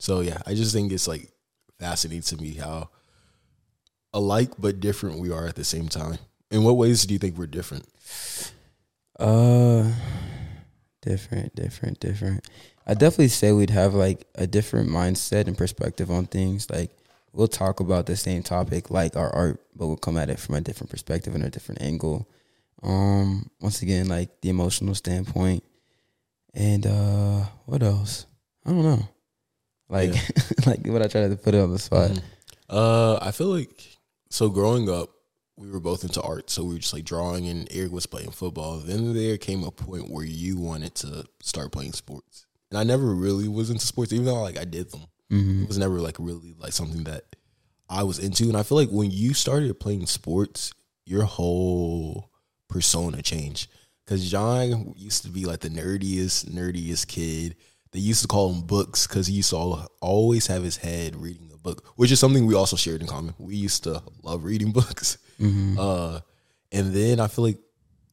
So 0.00 0.20
yeah, 0.20 0.38
I 0.46 0.54
just 0.54 0.74
think 0.74 0.90
it's 0.90 1.06
like 1.06 1.30
fascinating 1.78 2.22
to 2.22 2.36
me 2.38 2.54
how 2.54 2.90
alike 4.12 4.50
but 4.58 4.80
different 4.80 5.20
we 5.20 5.30
are 5.30 5.46
at 5.46 5.54
the 5.54 5.64
same 5.64 5.88
time. 5.88 6.18
In 6.50 6.64
what 6.64 6.76
ways 6.76 7.06
do 7.06 7.14
you 7.14 7.18
think 7.18 7.38
we're 7.38 7.46
different? 7.46 7.86
Uh, 9.18 9.92
different, 11.02 11.54
different, 11.54 12.00
different. 12.00 12.48
I 12.86 12.94
definitely 12.94 13.28
say 13.28 13.52
we'd 13.52 13.70
have 13.70 13.94
like 13.94 14.26
a 14.34 14.46
different 14.46 14.90
mindset 14.90 15.46
and 15.46 15.56
perspective 15.56 16.10
on 16.10 16.26
things. 16.26 16.68
Like 16.70 16.90
we'll 17.32 17.48
talk 17.48 17.80
about 17.80 18.06
the 18.06 18.16
same 18.16 18.42
topic, 18.42 18.90
like 18.90 19.16
our 19.16 19.30
art, 19.34 19.60
but 19.76 19.86
we'll 19.86 19.96
come 19.96 20.16
at 20.16 20.30
it 20.30 20.38
from 20.38 20.56
a 20.56 20.60
different 20.60 20.90
perspective 20.90 21.34
and 21.34 21.44
a 21.44 21.50
different 21.50 21.82
angle. 21.82 22.28
Um, 22.82 23.50
once 23.60 23.82
again, 23.82 24.08
like 24.08 24.40
the 24.40 24.48
emotional 24.48 24.94
standpoint, 24.94 25.62
and 26.54 26.86
uh, 26.86 27.44
what 27.66 27.82
else? 27.82 28.26
I 28.64 28.70
don't 28.70 28.82
know. 28.82 29.08
Like, 29.88 30.14
Yeah. 30.14 30.20
like 30.66 30.86
what 30.86 31.02
I 31.02 31.06
tried 31.08 31.28
to 31.28 31.36
put 31.36 31.54
it 31.54 31.60
on 31.60 31.70
the 31.70 31.78
spot. 31.78 32.10
Mhm. 32.10 32.22
Uh, 32.68 33.18
I 33.20 33.32
feel 33.32 33.48
like 33.48 33.82
so 34.30 34.48
growing 34.48 34.88
up, 34.88 35.10
we 35.60 35.70
were 35.70 35.80
both 35.80 36.04
into 36.04 36.22
art, 36.22 36.48
so 36.48 36.64
we 36.64 36.74
were 36.74 36.80
just 36.80 36.94
like 36.94 37.04
drawing, 37.04 37.46
and 37.46 37.68
Eric 37.70 37.92
was 37.92 38.06
playing 38.06 38.30
football. 38.30 38.78
Then 38.78 39.12
there 39.12 39.36
came 39.36 39.62
a 39.62 39.70
point 39.70 40.10
where 40.10 40.24
you 40.24 40.56
wanted 40.56 40.94
to 40.96 41.26
start 41.40 41.70
playing 41.70 41.92
sports, 41.92 42.46
and 42.70 42.78
I 42.78 42.82
never 42.82 43.14
really 43.14 43.46
was 43.46 43.68
into 43.68 43.86
sports, 43.86 44.12
even 44.12 44.24
though 44.24 44.40
like 44.40 44.58
I 44.58 44.64
did 44.64 44.90
them. 44.90 45.02
Mm-hmm. 45.30 45.62
It 45.64 45.68
was 45.68 45.78
never 45.78 46.00
like 46.00 46.16
really 46.18 46.54
like 46.58 46.72
something 46.72 47.04
that 47.04 47.24
I 47.90 48.04
was 48.04 48.18
into, 48.18 48.44
and 48.44 48.56
I 48.56 48.62
feel 48.62 48.78
like 48.78 48.88
when 48.88 49.10
you 49.10 49.34
started 49.34 49.78
playing 49.78 50.06
sports, 50.06 50.72
your 51.04 51.24
whole 51.24 52.30
persona 52.68 53.20
changed. 53.20 53.70
Because 54.06 54.28
Jon 54.28 54.94
used 54.96 55.22
to 55.24 55.28
be 55.28 55.44
like 55.44 55.60
the 55.60 55.68
nerdiest, 55.68 56.50
nerdiest 56.50 57.06
kid. 57.06 57.54
They 57.92 58.00
used 58.00 58.22
to 58.22 58.28
call 58.28 58.52
him 58.52 58.62
books 58.62 59.06
because 59.06 59.26
he 59.26 59.34
used 59.34 59.50
to 59.50 59.56
al- 59.56 59.88
always 60.00 60.46
have 60.46 60.64
his 60.64 60.78
head 60.78 61.14
reading 61.14 61.50
a 61.52 61.58
book, 61.58 61.84
which 61.96 62.10
is 62.10 62.18
something 62.18 62.46
we 62.46 62.54
also 62.54 62.76
shared 62.76 63.02
in 63.02 63.06
common. 63.06 63.34
We 63.38 63.56
used 63.56 63.84
to 63.84 64.02
love 64.22 64.42
reading 64.42 64.72
books. 64.80 65.18
Mm-hmm. 65.40 65.78
Uh, 65.78 66.20
and 66.72 66.94
then 66.94 67.20
I 67.20 67.26
feel 67.26 67.44
like 67.44 67.58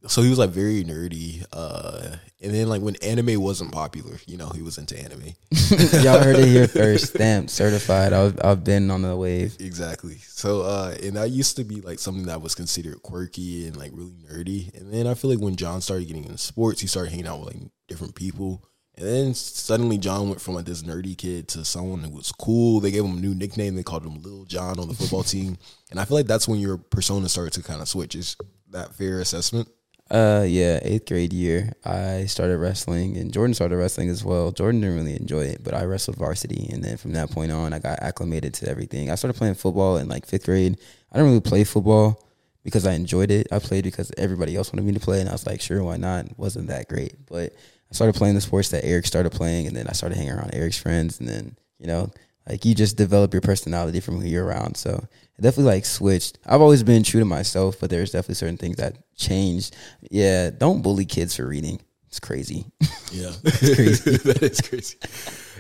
so 0.08 0.22
he 0.22 0.30
was 0.30 0.40
like 0.40 0.52
very 0.52 0.84
nerdy. 0.84 1.46
Uh, 1.52 2.18
and 2.42 2.54
then 2.54 2.70
like 2.70 2.82
when 2.82 2.96
anime 2.98 3.42
wasn't 3.42 3.72
popular, 3.72 4.20
you 4.28 4.38
know, 4.38 4.50
he 4.50 4.62
was 4.62 4.78
into 4.78 4.98
anime. 4.98 5.34
Y'all 6.04 6.24
heard 6.24 6.38
it 6.38 6.48
here 6.48 6.68
first. 6.68 7.08
Stamped, 7.16 7.50
certified. 7.50 8.14
I've 8.14 8.40
I've 8.44 8.64
been 8.64 8.92
on 8.92 9.02
the 9.02 9.16
wave. 9.16 9.58
Exactly. 9.60 10.18
So, 10.20 10.62
uh, 10.62 10.96
and 11.02 11.16
that 11.16 11.32
used 11.32 11.56
to 11.58 11.64
be 11.64 11.82
like 11.82 12.00
something 12.00 12.26
that 12.28 12.42
was 12.42 12.56
considered 12.56 13.02
quirky 13.02 13.68
and 13.68 13.76
like 13.76 13.92
really 13.94 14.16
nerdy. 14.32 14.74
And 14.80 14.94
then 14.94 15.08
I 15.08 15.16
feel 15.16 15.32
like 15.32 15.40
when 15.40 15.56
Jon 15.56 15.82
started 15.82 16.08
getting 16.08 16.26
into 16.26 16.38
sports, 16.38 16.82
he 16.82 16.88
started 16.88 17.10
hanging 17.12 17.28
out 17.28 17.40
with 17.40 17.56
like 17.56 17.64
different 17.88 18.16
people. 18.16 18.64
And 18.98 19.06
then 19.06 19.34
suddenly 19.36 20.00
Jon 20.00 20.28
went 20.28 20.42
from 20.42 20.56
like 20.56 20.66
this 20.66 20.82
nerdy 20.82 21.16
kid 21.16 21.48
to 21.50 21.64
someone 21.64 22.00
who 22.00 22.10
was 22.10 22.32
cool. 22.32 22.80
They 22.80 22.90
gave 22.90 23.06
him 23.06 23.18
a 23.18 23.22
new 23.22 23.36
nickname. 23.36 23.76
They 23.76 23.84
called 23.84 24.06
him 24.06 24.22
Little 24.22 24.46
John 24.46 24.80
on 24.80 24.88
the 24.88 24.96
football 24.96 25.24
team. 25.24 25.58
And 25.92 26.00
I 26.00 26.06
feel 26.06 26.18
like 26.18 26.26
that's 26.26 26.48
when 26.48 26.60
your 26.60 26.78
persona 26.78 27.30
started 27.30 27.54
to 27.54 27.64
kind 27.64 27.82
of 27.82 27.88
switch. 27.88 28.16
Is 28.16 28.36
that 28.72 28.96
fair 28.96 29.20
assessment? 29.20 29.70
Uh, 30.10 30.46
yeah, 30.48 30.80
eighth 30.84 31.06
grade 31.06 31.34
year, 31.34 31.74
I 31.84 32.26
started 32.28 32.58
wrestling, 32.60 33.18
and 33.18 33.34
Jordan 33.34 33.54
started 33.54 33.76
wrestling 33.76 34.08
as 34.08 34.24
well. 34.24 34.54
Jordan 34.54 34.80
didn't 34.80 34.96
really 34.96 35.18
enjoy 35.18 35.42
it, 35.42 35.66
but 35.66 35.74
I 35.74 35.84
wrestled 35.84 36.16
varsity, 36.16 36.70
and 36.72 36.82
then 36.82 36.96
from 36.96 37.12
that 37.12 37.30
point 37.30 37.52
on, 37.52 37.74
I 37.74 37.80
got 37.80 38.00
acclimated 38.00 38.54
to 38.56 38.70
everything. 38.70 39.12
I 39.12 39.16
started 39.16 39.38
playing 39.38 39.56
football 39.56 39.98
in 39.98 40.08
like 40.08 40.26
fifth 40.26 40.46
grade. 40.46 40.78
I 41.12 41.18
didn't 41.18 41.32
really 41.32 41.42
play 41.42 41.66
football 41.66 42.26
because 42.64 42.88
I 42.88 42.94
enjoyed 42.94 43.32
it. 43.32 43.48
I 43.52 43.60
played 43.60 43.84
because 43.84 44.10
everybody 44.18 44.56
else 44.56 44.72
wanted 44.72 44.86
me 44.86 44.94
to 44.94 45.00
play, 45.02 45.20
and 45.20 45.28
I 45.28 45.34
was 45.34 45.46
like, 45.46 45.60
sure, 45.60 45.84
why 45.84 45.98
not? 45.98 46.28
It 46.28 46.40
wasn't 46.40 46.68
that 46.68 46.88
great, 46.88 47.26
but 47.26 47.54
I 47.92 47.94
started 47.96 48.16
playing 48.16 48.36
the 48.36 48.42
sports 48.42 48.70
that 48.70 48.86
Eric 48.86 49.06
started 49.08 49.32
playing, 49.32 49.68
and 49.68 49.76
then 49.76 49.88
I 49.88 49.94
started 49.94 50.18
hanging 50.18 50.34
around 50.34 50.54
Eric's 50.54 50.78
friends, 50.78 51.20
and 51.20 51.28
then 51.30 51.58
you 51.80 51.88
know, 51.88 52.12
like 52.50 52.66
you 52.66 52.76
just 52.76 52.98
develop 52.98 53.34
your 53.34 53.42
personality 53.42 54.00
from 54.00 54.20
who 54.20 54.28
you're 54.28 54.46
around. 54.46 54.76
So 54.78 55.06
it 55.38 55.42
definitely 55.42 55.72
like 55.74 55.86
switched. 55.86 56.38
I've 56.46 56.62
always 56.62 56.84
been 56.84 57.04
true 57.04 57.20
to 57.22 57.26
myself, 57.26 57.80
but 57.80 57.90
there's 57.90 58.12
definitely 58.12 58.36
certain 58.36 58.58
things 58.58 58.78
that 58.78 58.98
changed. 59.16 59.76
Yeah, 60.10 60.50
don't 60.50 60.82
bully 60.82 61.06
kids 61.06 61.36
for 61.36 61.48
reading. 61.48 61.80
It's 62.08 62.20
crazy. 62.20 62.66
Yeah, 63.12 63.32
it's 63.44 63.76
crazy. 63.76 64.18
that 64.26 64.44
is 64.44 64.60
crazy. 64.62 64.98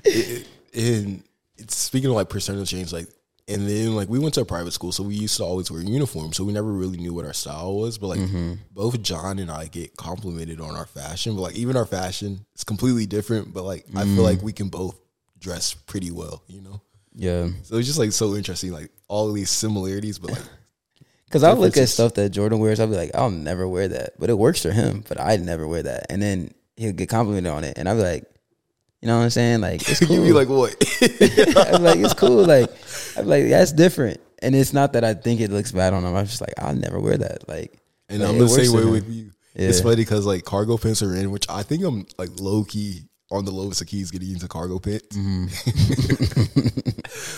It- 0.03 0.47
it- 0.73 0.97
and 0.99 1.23
it's 1.55 1.75
speaking 1.77 2.09
of 2.09 2.15
like 2.17 2.27
personal 2.29 2.65
change, 2.65 2.91
like, 2.91 3.07
and 3.47 3.67
then 3.67 3.95
like 3.95 4.09
we 4.09 4.19
went 4.19 4.33
to 4.35 4.41
a 4.41 4.45
private 4.45 4.71
school, 4.71 4.91
so 4.91 5.03
we 5.03 5.15
used 5.15 5.37
to 5.37 5.43
always 5.43 5.71
wear 5.71 5.81
uniforms, 5.81 6.37
so 6.37 6.43
we 6.43 6.53
never 6.53 6.71
really 6.71 6.97
knew 6.97 7.13
what 7.13 7.25
our 7.25 7.33
style 7.33 7.75
was. 7.75 7.97
But 7.97 8.07
like 8.07 8.19
Mm-hmm. 8.19 8.53
both 8.71 9.01
Jon 9.01 9.39
and 9.39 9.49
I 9.51 9.67
get 9.67 9.95
complimented 9.95 10.59
on 10.61 10.75
our 10.75 10.85
fashion, 10.85 11.35
but 11.35 11.41
like 11.41 11.55
even 11.55 11.77
our 11.77 11.85
fashion 11.85 12.45
is 12.55 12.63
completely 12.63 13.05
different. 13.05 13.53
But 13.53 13.63
like 13.63 13.85
I 13.95 14.03
feel 14.03 14.23
like 14.23 14.41
we 14.41 14.53
can 14.53 14.69
both 14.69 14.95
dress 15.39 15.73
pretty 15.73 16.11
well, 16.11 16.43
you 16.47 16.61
know. 16.61 16.81
Yeah, 17.19 17.47
So 17.63 17.77
it's 17.77 17.87
just 17.87 17.97
like 17.97 18.11
so 18.11 18.35
interesting, 18.35 18.71
like 18.71 18.91
all 19.07 19.27
of 19.29 19.33
these 19.33 19.49
similarities, 19.49 20.19
but 20.19 20.31
like 20.31 20.43
because 21.25 21.43
I 21.43 21.53
look 21.53 21.75
at 21.77 21.89
stuff 21.89 22.13
that 22.15 22.29
Jordan 22.29 22.59
wears. 22.59 22.79
I'll 22.79 22.87
be 22.87 22.95
like, 22.95 23.15
I'll 23.15 23.31
never 23.31 23.67
wear 23.67 23.87
that, 23.87 24.13
but 24.19 24.29
it 24.29 24.37
works 24.37 24.61
for 24.61 24.71
him. 24.71 25.03
But 25.07 25.19
I 25.19 25.35
never 25.37 25.67
wear 25.67 25.81
that, 25.83 26.07
and 26.11 26.21
then 26.21 26.53
he'll 26.75 26.93
get 26.93 27.09
complimented 27.09 27.51
on 27.51 27.63
it, 27.63 27.77
and 27.77 27.89
I'll 27.89 27.95
be 27.95 28.03
like, 28.03 28.25
you 29.01 29.07
know 29.07 29.17
what 29.17 29.23
I'm 29.23 29.29
saying? 29.29 29.61
Like 29.61 29.87
it's 29.87 30.05
cool. 30.05 30.15
you 30.15 30.23
be 30.23 30.33
like 30.33 30.49
what? 30.49 30.71
I'm 31.71 31.83
like, 31.83 31.99
it's 31.99 32.13
cool. 32.13 32.45
Like, 32.45 32.69
I'm 33.17 33.27
like, 33.27 33.47
that's 33.47 33.71
different. 33.71 34.19
And 34.41 34.55
it's 34.55 34.73
not 34.73 34.93
that 34.93 35.03
I 35.03 35.13
think 35.13 35.41
it 35.41 35.51
looks 35.51 35.71
bad 35.71 35.93
on 35.93 36.03
him. 36.03 36.15
I'm 36.15 36.25
just 36.25 36.41
like, 36.41 36.53
I'll 36.57 36.75
never 36.75 36.99
wear 36.99 37.17
that. 37.17 37.47
Like, 37.47 37.79
And 38.09 38.19
like, 38.21 38.29
I'm 38.29 38.37
the 38.37 38.47
same 38.47 38.73
way 38.73 38.85
with 38.85 39.09
you. 39.09 39.31
It's 39.55 39.81
funny 39.81 39.95
because 39.97 40.25
like 40.25 40.45
cargo 40.45 40.77
pants 40.77 41.01
are 41.01 41.15
in, 41.15 41.31
which 41.31 41.49
I 41.49 41.63
think 41.63 41.83
I'm 41.83 42.05
like 42.17 42.29
low 42.39 42.63
key 42.63 43.07
on 43.31 43.43
the 43.45 43.51
lowest 43.51 43.81
of 43.81 43.87
keys 43.87 44.11
getting 44.11 44.31
into 44.31 44.47
cargo 44.47 44.79
pants. 44.79 45.17
Mm-hmm. 45.17 46.67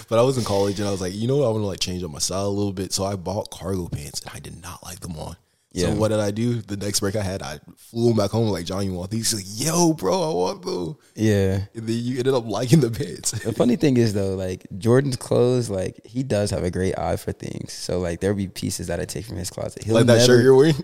but 0.09 0.19
I 0.19 0.21
was 0.21 0.37
in 0.37 0.43
college 0.43 0.79
and 0.79 0.87
I 0.87 0.91
was 0.91 1.01
like, 1.01 1.13
you 1.13 1.27
know 1.27 1.37
what, 1.37 1.45
I 1.47 1.49
want 1.49 1.63
to 1.63 1.67
like 1.67 1.79
change 1.79 2.03
up 2.03 2.11
my 2.11 2.19
style 2.19 2.47
a 2.47 2.49
little 2.49 2.73
bit. 2.73 2.93
So 2.93 3.05
I 3.05 3.15
bought 3.15 3.49
cargo 3.49 3.87
pants 3.87 4.21
and 4.21 4.31
I 4.33 4.39
did 4.39 4.61
not 4.61 4.83
like 4.83 4.99
them 4.99 5.17
on. 5.17 5.35
Yeah. 5.71 5.87
So 5.87 5.95
what 5.95 6.07
did 6.07 6.19
I 6.19 6.31
do? 6.31 6.55
The 6.61 6.77
next 6.77 6.99
break 6.99 7.15
I 7.15 7.21
had, 7.21 7.43
I 7.43 7.59
flew 7.77 8.07
them 8.07 8.17
back 8.17 8.31
home 8.31 8.49
like, 8.49 8.65
Jon, 8.65 8.83
you 8.85 8.93
want 8.93 9.11
these? 9.11 9.31
He's 9.31 9.59
like, 9.59 9.67
yo, 9.67 9.93
bro, 9.93 10.31
I 10.31 10.33
want 10.33 10.61
them. 10.63 10.97
yeah. 11.15 11.59
And 11.75 11.87
then 11.87 11.97
you 11.99 12.17
ended 12.17 12.33
up 12.33 12.47
liking 12.47 12.79
the 12.79 12.89
pants. 12.89 13.31
The 13.31 13.53
funny 13.53 13.75
thing 13.75 13.97
is 13.97 14.13
though, 14.13 14.35
like 14.35 14.65
Jordan's 14.77 15.17
clothes, 15.17 15.69
like 15.69 15.99
he 16.05 16.23
does 16.23 16.49
have 16.51 16.63
a 16.63 16.71
great 16.71 16.97
eye 16.97 17.17
for 17.17 17.31
things. 17.31 17.73
So 17.73 17.99
like 17.99 18.19
there'll 18.19 18.35
be 18.35 18.47
pieces 18.47 18.87
that 18.87 18.99
I 18.99 19.05
take 19.05 19.25
from 19.25 19.37
his 19.37 19.49
closet. 19.51 19.83
He'll 19.83 19.95
like 19.95 20.07
that 20.07 20.25
shirt 20.25 20.43
you're 20.43 20.55
wearing. 20.55 20.75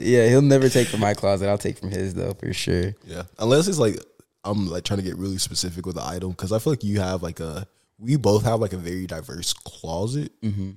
yeah, 0.00 0.28
he'll 0.28 0.42
never 0.42 0.68
take 0.68 0.88
from 0.88 1.00
my 1.00 1.14
closet. 1.14 1.48
I'll 1.48 1.58
take 1.58 1.78
from 1.78 1.90
his 1.90 2.14
though 2.14 2.34
for 2.34 2.52
sure. 2.52 2.94
Yeah, 3.06 3.22
unless 3.38 3.68
it's 3.68 3.78
like 3.78 3.96
I'm 4.44 4.68
like 4.68 4.84
trying 4.84 4.98
to 5.00 5.04
get 5.04 5.16
really 5.16 5.38
specific 5.38 5.86
with 5.86 5.96
the 5.96 6.04
item 6.06 6.30
because 6.30 6.52
I 6.52 6.58
feel 6.58 6.72
like 6.72 6.84
you 6.84 7.00
have 7.00 7.22
like 7.22 7.40
a 7.40 7.66
we 7.98 8.16
both 8.16 8.44
have 8.44 8.60
like 8.60 8.72
a 8.72 8.76
very 8.78 9.06
diverse 9.06 9.52
closet, 9.52 10.32
Mm-hmm. 10.42 10.70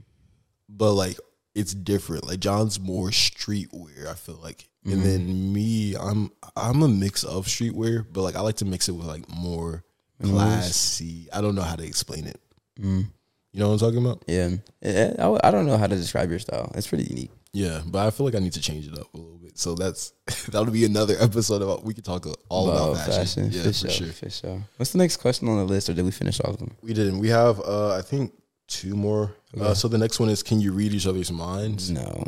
But 0.73 0.93
like 0.93 1.17
it's 1.53 1.73
different. 1.73 2.27
Like 2.27 2.39
Jon's 2.39 2.79
more 2.79 3.09
streetwear, 3.09 4.07
I 4.07 4.13
feel 4.13 4.39
like, 4.41 4.69
and 4.85 5.03
then 5.03 5.53
me, 5.53 5.95
I'm 5.95 6.31
I'm 6.55 6.81
a 6.81 6.87
mix 6.87 7.23
of 7.23 7.45
streetwear, 7.45 8.05
but 8.11 8.21
like 8.21 8.35
I 8.35 8.41
like 8.41 8.55
to 8.57 8.65
mix 8.65 8.89
it 8.89 8.93
with 8.93 9.05
like 9.05 9.29
more 9.29 9.83
classy. 10.23 11.27
I 11.31 11.41
don't 11.41 11.55
know 11.55 11.61
how 11.61 11.75
to 11.75 11.85
explain 11.85 12.25
it. 12.25 12.39
Mm. 12.79 13.07
You 13.53 13.59
know 13.59 13.67
what 13.67 13.73
I'm 13.73 13.79
talking 13.79 14.05
about? 14.05 14.23
Yeah, 14.27 14.49
I, 14.83 15.47
I 15.47 15.51
don't 15.51 15.67
know 15.67 15.77
how 15.77 15.87
to 15.87 15.95
describe 15.95 16.29
your 16.29 16.39
style. 16.39 16.71
It's 16.73 16.87
pretty 16.87 17.03
unique. 17.03 17.31
Yeah, 17.53 17.81
but 17.85 18.07
I 18.07 18.11
feel 18.11 18.25
like 18.25 18.35
I 18.35 18.39
need 18.39 18.53
to 18.53 18.61
change 18.61 18.87
it 18.87 18.97
up 18.97 19.13
a 19.13 19.17
little 19.17 19.37
bit. 19.37 19.57
So 19.57 19.75
that's 19.75 20.13
that'll 20.47 20.71
be 20.71 20.85
another 20.85 21.15
episode 21.19 21.61
about 21.61 21.83
we 21.83 21.93
could 21.93 22.05
talk 22.05 22.25
all 22.49 22.71
about, 22.71 23.05
fashion. 23.05 23.49
Yeah, 23.51 23.63
for, 23.63 23.67
for 23.67 23.73
sure, 23.73 23.89
sure. 23.89 24.07
for 24.07 24.29
sure. 24.29 24.63
What's 24.77 24.93
the 24.93 24.99
next 24.99 25.17
question 25.17 25.49
on 25.49 25.57
the 25.57 25.65
list, 25.65 25.89
or 25.89 25.93
did 25.93 26.05
we 26.05 26.11
finish 26.11 26.39
all 26.39 26.51
of 26.51 26.59
them? 26.59 26.75
We 26.81 26.93
didn't. 26.93 27.19
We 27.19 27.29
have, 27.29 27.59
uh, 27.59 27.95
I 27.97 28.01
think, 28.01 28.33
two 28.71 28.95
more. 28.95 29.35
Uh, 29.59 29.73
so 29.73 29.87
the 29.87 29.97
next 29.97 30.19
one 30.19 30.29
is: 30.29 30.41
Can 30.41 30.61
you 30.61 30.71
read 30.71 30.93
each 30.93 31.05
other's 31.05 31.31
minds? 31.31 31.91
No, 31.91 32.25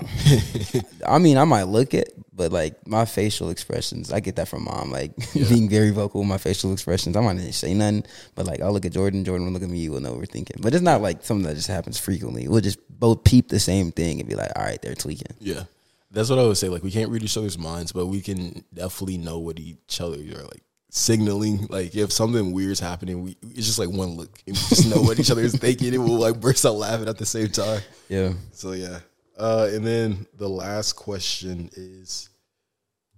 I 1.08 1.18
mean 1.18 1.38
I 1.38 1.46
might 1.46 1.64
look 1.64 1.94
it, 1.94 2.14
but 2.34 2.52
like 2.52 2.86
my 2.86 3.06
facial 3.06 3.50
expressions, 3.50 4.12
I 4.12 4.20
get 4.20 4.36
that 4.36 4.50
from 4.50 4.66
mom. 4.66 4.92
Like 4.92 5.14
being 5.34 5.70
very 5.70 5.92
vocal 5.92 6.20
with 6.20 6.30
my 6.30 6.38
facial 6.38 6.74
expressions. 6.74 7.16
I 7.16 7.22
might 7.22 7.38
not 7.38 7.54
say 7.54 7.74
nothing, 7.74 8.04
but 8.36 8.46
like 8.46 8.62
I'll 8.62 8.74
look 8.74 8.86
at 8.86 8.92
Jordan, 8.92 9.24
Jordan 9.24 9.46
will 9.48 9.54
look 9.54 9.64
at 9.64 9.70
me. 9.70 9.88
We'll 9.88 10.02
know 10.02 10.12
what 10.12 10.20
we're 10.20 10.26
thinking. 10.26 10.58
But 10.62 10.74
it's 10.74 10.84
not 10.84 11.02
like 11.02 11.24
something 11.24 11.48
that 11.48 11.56
just 11.56 11.70
happens 11.70 11.98
frequently. 11.98 12.48
We'll 12.50 12.62
just 12.62 12.80
both 12.90 13.24
peep 13.24 13.48
the 13.48 13.60
same 13.60 13.92
thing 13.92 14.20
and 14.20 14.28
be 14.28 14.36
like, 14.36 14.52
all 14.56 14.64
right, 14.64 14.82
they're 14.82 14.96
tweaking. 14.96 15.36
Yeah, 15.40 15.64
that's 16.12 16.30
what 16.30 16.40
I 16.40 16.44
would 16.44 16.58
say. 16.58 16.68
Like, 16.68 16.84
we 16.84 16.92
can't 16.92 17.10
read 17.10 17.24
each 17.24 17.38
other's 17.38 17.58
minds, 17.58 17.94
but 17.94 18.08
we 18.08 18.22
can 18.22 18.66
definitely 18.74 19.18
know 19.18 19.40
what 19.40 19.60
each 19.60 20.02
other 20.02 20.18
are 20.18 20.44
like 20.44 20.64
signaling. 20.94 21.68
Like 21.70 21.96
if 21.96 22.12
something 22.14 22.54
weird's 22.54 22.80
happening, 22.80 23.24
we 23.24 23.36
it's 23.42 23.66
just 23.66 23.80
like 23.80 23.90
one 23.90 24.16
look, 24.16 24.40
and 24.48 24.56
we 24.56 24.62
just 24.70 24.90
know 24.90 25.02
what 25.02 25.20
each 25.20 25.32
other 25.32 25.42
is 25.42 25.56
thinking, 25.56 25.94
and 25.94 26.06
we'll 26.06 26.20
like 26.20 26.40
burst 26.40 26.66
out 26.66 26.76
laughing 26.76 27.10
at 27.10 27.18
the 27.18 27.26
same 27.26 27.50
time. 27.50 27.82
Yeah. 28.08 28.34
So 28.54 28.72
yeah. 28.72 29.00
Uh, 29.38 29.68
and 29.72 29.86
then 29.86 30.28
the 30.38 30.48
last 30.48 30.94
question 30.94 31.70
is, 31.76 32.30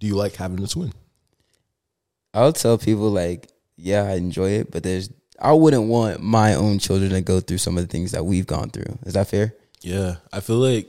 do 0.00 0.06
you 0.06 0.16
like 0.16 0.34
having 0.34 0.62
a 0.64 0.66
twin? 0.66 0.92
I'll 2.32 2.54
tell 2.54 2.78
people 2.78 3.10
like, 3.10 3.48
yeah, 3.76 4.04
I 4.04 4.14
enjoy 4.14 4.50
it, 4.50 4.70
but 4.70 4.82
there's 4.82 5.10
I 5.38 5.52
wouldn't 5.52 5.84
want 5.84 6.20
my 6.22 6.54
own 6.54 6.78
children 6.78 7.10
to 7.10 7.20
go 7.20 7.40
through 7.40 7.58
some 7.58 7.76
of 7.76 7.84
the 7.84 7.92
things 7.92 8.12
that 8.12 8.24
we've 8.24 8.46
gone 8.46 8.70
through. 8.70 8.98
Is 9.04 9.12
that 9.12 9.28
fair? 9.28 9.54
Yeah, 9.82 10.16
I 10.32 10.40
feel 10.40 10.56
like 10.56 10.88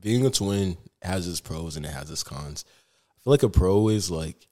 being 0.00 0.24
a 0.24 0.30
twin 0.30 0.76
has 1.02 1.26
its 1.26 1.40
pros 1.40 1.76
and 1.76 1.84
it 1.84 1.90
has 1.90 2.10
its 2.10 2.22
cons. 2.22 2.64
I 3.10 3.18
feel 3.24 3.32
like 3.32 3.42
a 3.42 3.48
pro 3.48 3.88
is 3.88 4.10
like 4.10 4.47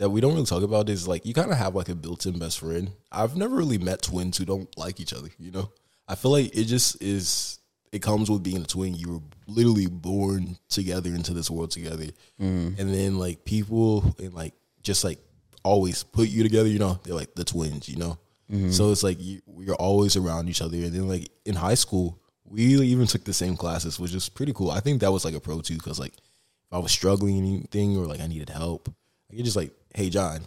that 0.00 0.08
we 0.08 0.22
don't 0.22 0.32
really 0.32 0.46
talk 0.46 0.62
about 0.62 0.88
is 0.88 1.06
like 1.06 1.26
you 1.26 1.34
kind 1.34 1.52
of 1.52 1.58
have 1.58 1.74
like 1.74 1.90
a 1.90 1.94
built-in 1.94 2.38
best 2.38 2.58
friend. 2.58 2.90
I've 3.12 3.36
never 3.36 3.54
really 3.54 3.76
met 3.76 4.00
twins 4.00 4.38
who 4.38 4.46
don't 4.46 4.76
like 4.78 4.98
each 4.98 5.12
other. 5.12 5.28
You 5.38 5.50
know, 5.50 5.70
I 6.08 6.14
feel 6.14 6.30
like 6.32 6.56
it 6.56 6.64
just 6.64 7.00
is. 7.02 7.58
It 7.92 8.00
comes 8.00 8.30
with 8.30 8.42
being 8.42 8.62
a 8.62 8.66
twin. 8.66 8.94
You 8.94 9.12
were 9.12 9.20
literally 9.46 9.88
born 9.88 10.56
together 10.70 11.10
into 11.10 11.34
this 11.34 11.50
world 11.50 11.70
together, 11.70 12.06
mm. 12.40 12.78
and 12.78 12.94
then 12.94 13.18
like 13.18 13.44
people 13.44 14.14
and 14.18 14.32
like 14.32 14.54
just 14.82 15.04
like 15.04 15.18
always 15.64 16.02
put 16.02 16.28
you 16.28 16.42
together. 16.42 16.68
You 16.68 16.78
know, 16.78 16.98
they're 17.04 17.14
like 17.14 17.34
the 17.34 17.44
twins. 17.44 17.86
You 17.86 17.96
know, 17.96 18.18
mm-hmm. 18.50 18.70
so 18.70 18.92
it's 18.92 19.02
like 19.02 19.20
you, 19.20 19.42
we're 19.44 19.74
always 19.74 20.16
around 20.16 20.48
each 20.48 20.62
other. 20.62 20.78
And 20.78 20.94
then 20.94 21.08
like 21.08 21.28
in 21.44 21.54
high 21.56 21.74
school, 21.74 22.18
we 22.46 22.62
even 22.62 23.06
took 23.06 23.24
the 23.24 23.34
same 23.34 23.54
classes, 23.54 24.00
which 24.00 24.14
is 24.14 24.30
pretty 24.30 24.54
cool. 24.54 24.70
I 24.70 24.80
think 24.80 25.02
that 25.02 25.12
was 25.12 25.26
like 25.26 25.34
a 25.34 25.40
pro 25.40 25.60
too, 25.60 25.76
because 25.76 26.00
like 26.00 26.14
if 26.14 26.72
I 26.72 26.78
was 26.78 26.90
struggling 26.90 27.36
anything 27.36 27.98
or 27.98 28.06
like 28.06 28.20
I 28.20 28.28
needed 28.28 28.48
help, 28.48 28.88
I 29.30 29.36
could 29.36 29.44
just 29.44 29.56
like, 29.56 29.72
hey 29.94 30.10
Jon, 30.10 30.40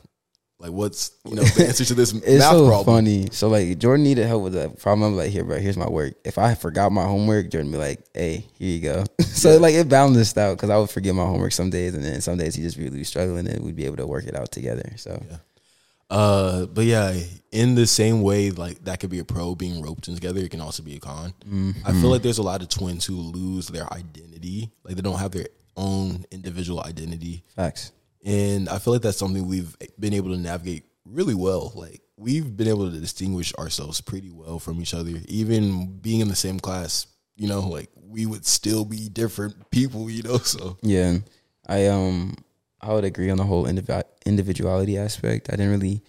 like 0.59 0.71
what's 0.71 1.11
you 1.25 1.35
know 1.35 1.43
the 1.57 1.67
answer 1.67 1.85
to 1.85 1.93
this 1.93 2.13
It's 2.13 2.39
math 2.39 2.51
so 2.51 2.67
problem? 2.67 2.85
funny. 2.85 3.27
So 3.31 3.47
like 3.49 3.77
Jordan 3.79 4.03
needed 4.03 4.25
help 4.27 4.43
with 4.43 4.53
that 4.53 4.79
problem. 4.79 5.11
I'm 5.11 5.17
like, 5.17 5.31
here, 5.31 5.43
bro, 5.43 5.59
here's 5.59 5.77
my 5.77 5.89
work. 5.89 6.13
If 6.23 6.37
I 6.37 6.55
forgot 6.55 6.91
my 6.91 7.03
homework, 7.03 7.49
Jordan 7.49 7.71
be 7.71 7.77
like, 7.77 8.05
hey, 8.13 8.45
here 8.57 8.69
you 8.69 8.79
go. 8.81 9.03
so 9.21 9.57
like 9.57 9.75
it 9.75 9.89
balanced 9.89 10.37
out 10.37 10.55
because 10.57 10.69
I 10.69 10.77
would 10.77 10.89
forget 10.89 11.13
my 11.15 11.25
homework 11.25 11.51
some 11.51 11.69
days, 11.69 11.93
and 11.95 12.03
then 12.03 12.21
some 12.21 12.37
days 12.37 12.55
he 12.55 12.61
just 12.63 12.77
really 12.77 12.97
be 12.97 13.03
struggling, 13.03 13.47
and 13.47 13.63
we'd 13.63 13.75
be 13.75 13.85
able 13.85 13.97
to 13.97 14.07
work 14.07 14.25
it 14.25 14.35
out 14.35 14.51
together. 14.51 14.91
So 14.97 15.21
Uh, 16.09 16.67
but 16.67 16.85
yeah, 16.85 17.15
in 17.51 17.73
the 17.75 17.87
same 17.87 18.21
way, 18.21 18.51
like 18.51 18.83
that 18.85 18.99
could 18.99 19.09
be 19.09 19.17
a 19.19 19.25
pro 19.25 19.55
being 19.55 19.81
roped 19.81 20.07
in 20.07 20.13
together. 20.13 20.41
It 20.41 20.51
can 20.51 20.61
also 20.61 20.83
be 20.83 20.95
a 20.95 20.99
con. 20.99 21.33
I 21.85 21.91
feel 21.93 22.09
like 22.09 22.21
there's 22.21 22.37
a 22.37 22.43
lot 22.43 22.61
of 22.61 22.69
twins 22.69 23.03
who 23.05 23.15
lose 23.15 23.67
their 23.67 23.91
identity, 23.91 24.69
like 24.83 24.95
they 24.95 25.01
don't 25.01 25.17
have 25.17 25.31
their 25.31 25.47
own 25.75 26.23
individual 26.29 26.81
identity. 26.83 27.43
facts. 27.55 27.91
And 28.25 28.69
I 28.69 28.79
feel 28.79 28.93
like 28.93 29.01
that's 29.01 29.17
something 29.17 29.47
we've 29.47 29.75
been 29.99 30.13
able 30.13 30.31
to 30.31 30.37
navigate 30.37 30.85
really 31.05 31.35
well. 31.35 31.73
Like 31.75 32.01
we've 32.17 32.55
been 32.55 32.67
able 32.67 32.89
to 32.89 32.99
distinguish 32.99 33.53
ourselves 33.55 34.01
pretty 34.01 34.31
well 34.31 34.59
from 34.59 34.81
each 34.81 34.93
other. 34.93 35.11
Even 35.27 35.97
being 35.97 36.21
in 36.21 36.29
the 36.29 36.35
same 36.35 36.59
class, 36.59 37.07
you 37.35 37.47
know, 37.47 37.61
like 37.61 37.89
we 37.95 38.25
would 38.25 38.45
still 38.45 38.85
be 38.85 39.09
different 39.09 39.69
people, 39.71 40.09
you 40.09 40.23
know. 40.23 40.37
So 40.43 40.77
Yeah, 40.81 41.17
I 41.67 41.87
um 41.87 42.35
I 42.81 42.93
would 42.93 43.05
agree 43.05 43.29
on 43.29 43.37
the 43.37 43.43
whole 43.45 43.65
indivi- 43.65 44.03
individuality 44.25 44.97
aspect. 44.97 45.49
I 45.51 45.55
didn't 45.55 45.71
really 45.71 46.03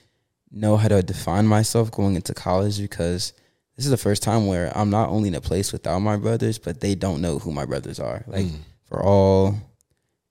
know 0.51 0.77
how 0.77 0.89
to 0.89 1.03
define 1.03 1.47
myself 1.47 1.91
going 1.91 2.15
into 2.15 2.35
college 2.35 2.81
because 2.81 3.33
this 3.77 3.85
is 3.85 3.91
the 3.91 3.97
first 3.97 4.23
time 4.23 4.47
where 4.47 4.77
I'm 4.77 4.91
not 4.91 5.09
only 5.09 5.29
in 5.29 5.35
a 5.35 5.41
place 5.41 5.73
without 5.73 5.99
my 5.99 6.17
brothers, 6.17 6.59
but 6.59 6.81
they 6.81 6.95
don't 6.95 7.21
know 7.21 7.41
who 7.41 7.51
my 7.53 7.65
brothers 7.65 7.99
are. 7.99 8.25
Like 8.29 8.47
for 8.89 9.03
all 9.03 9.57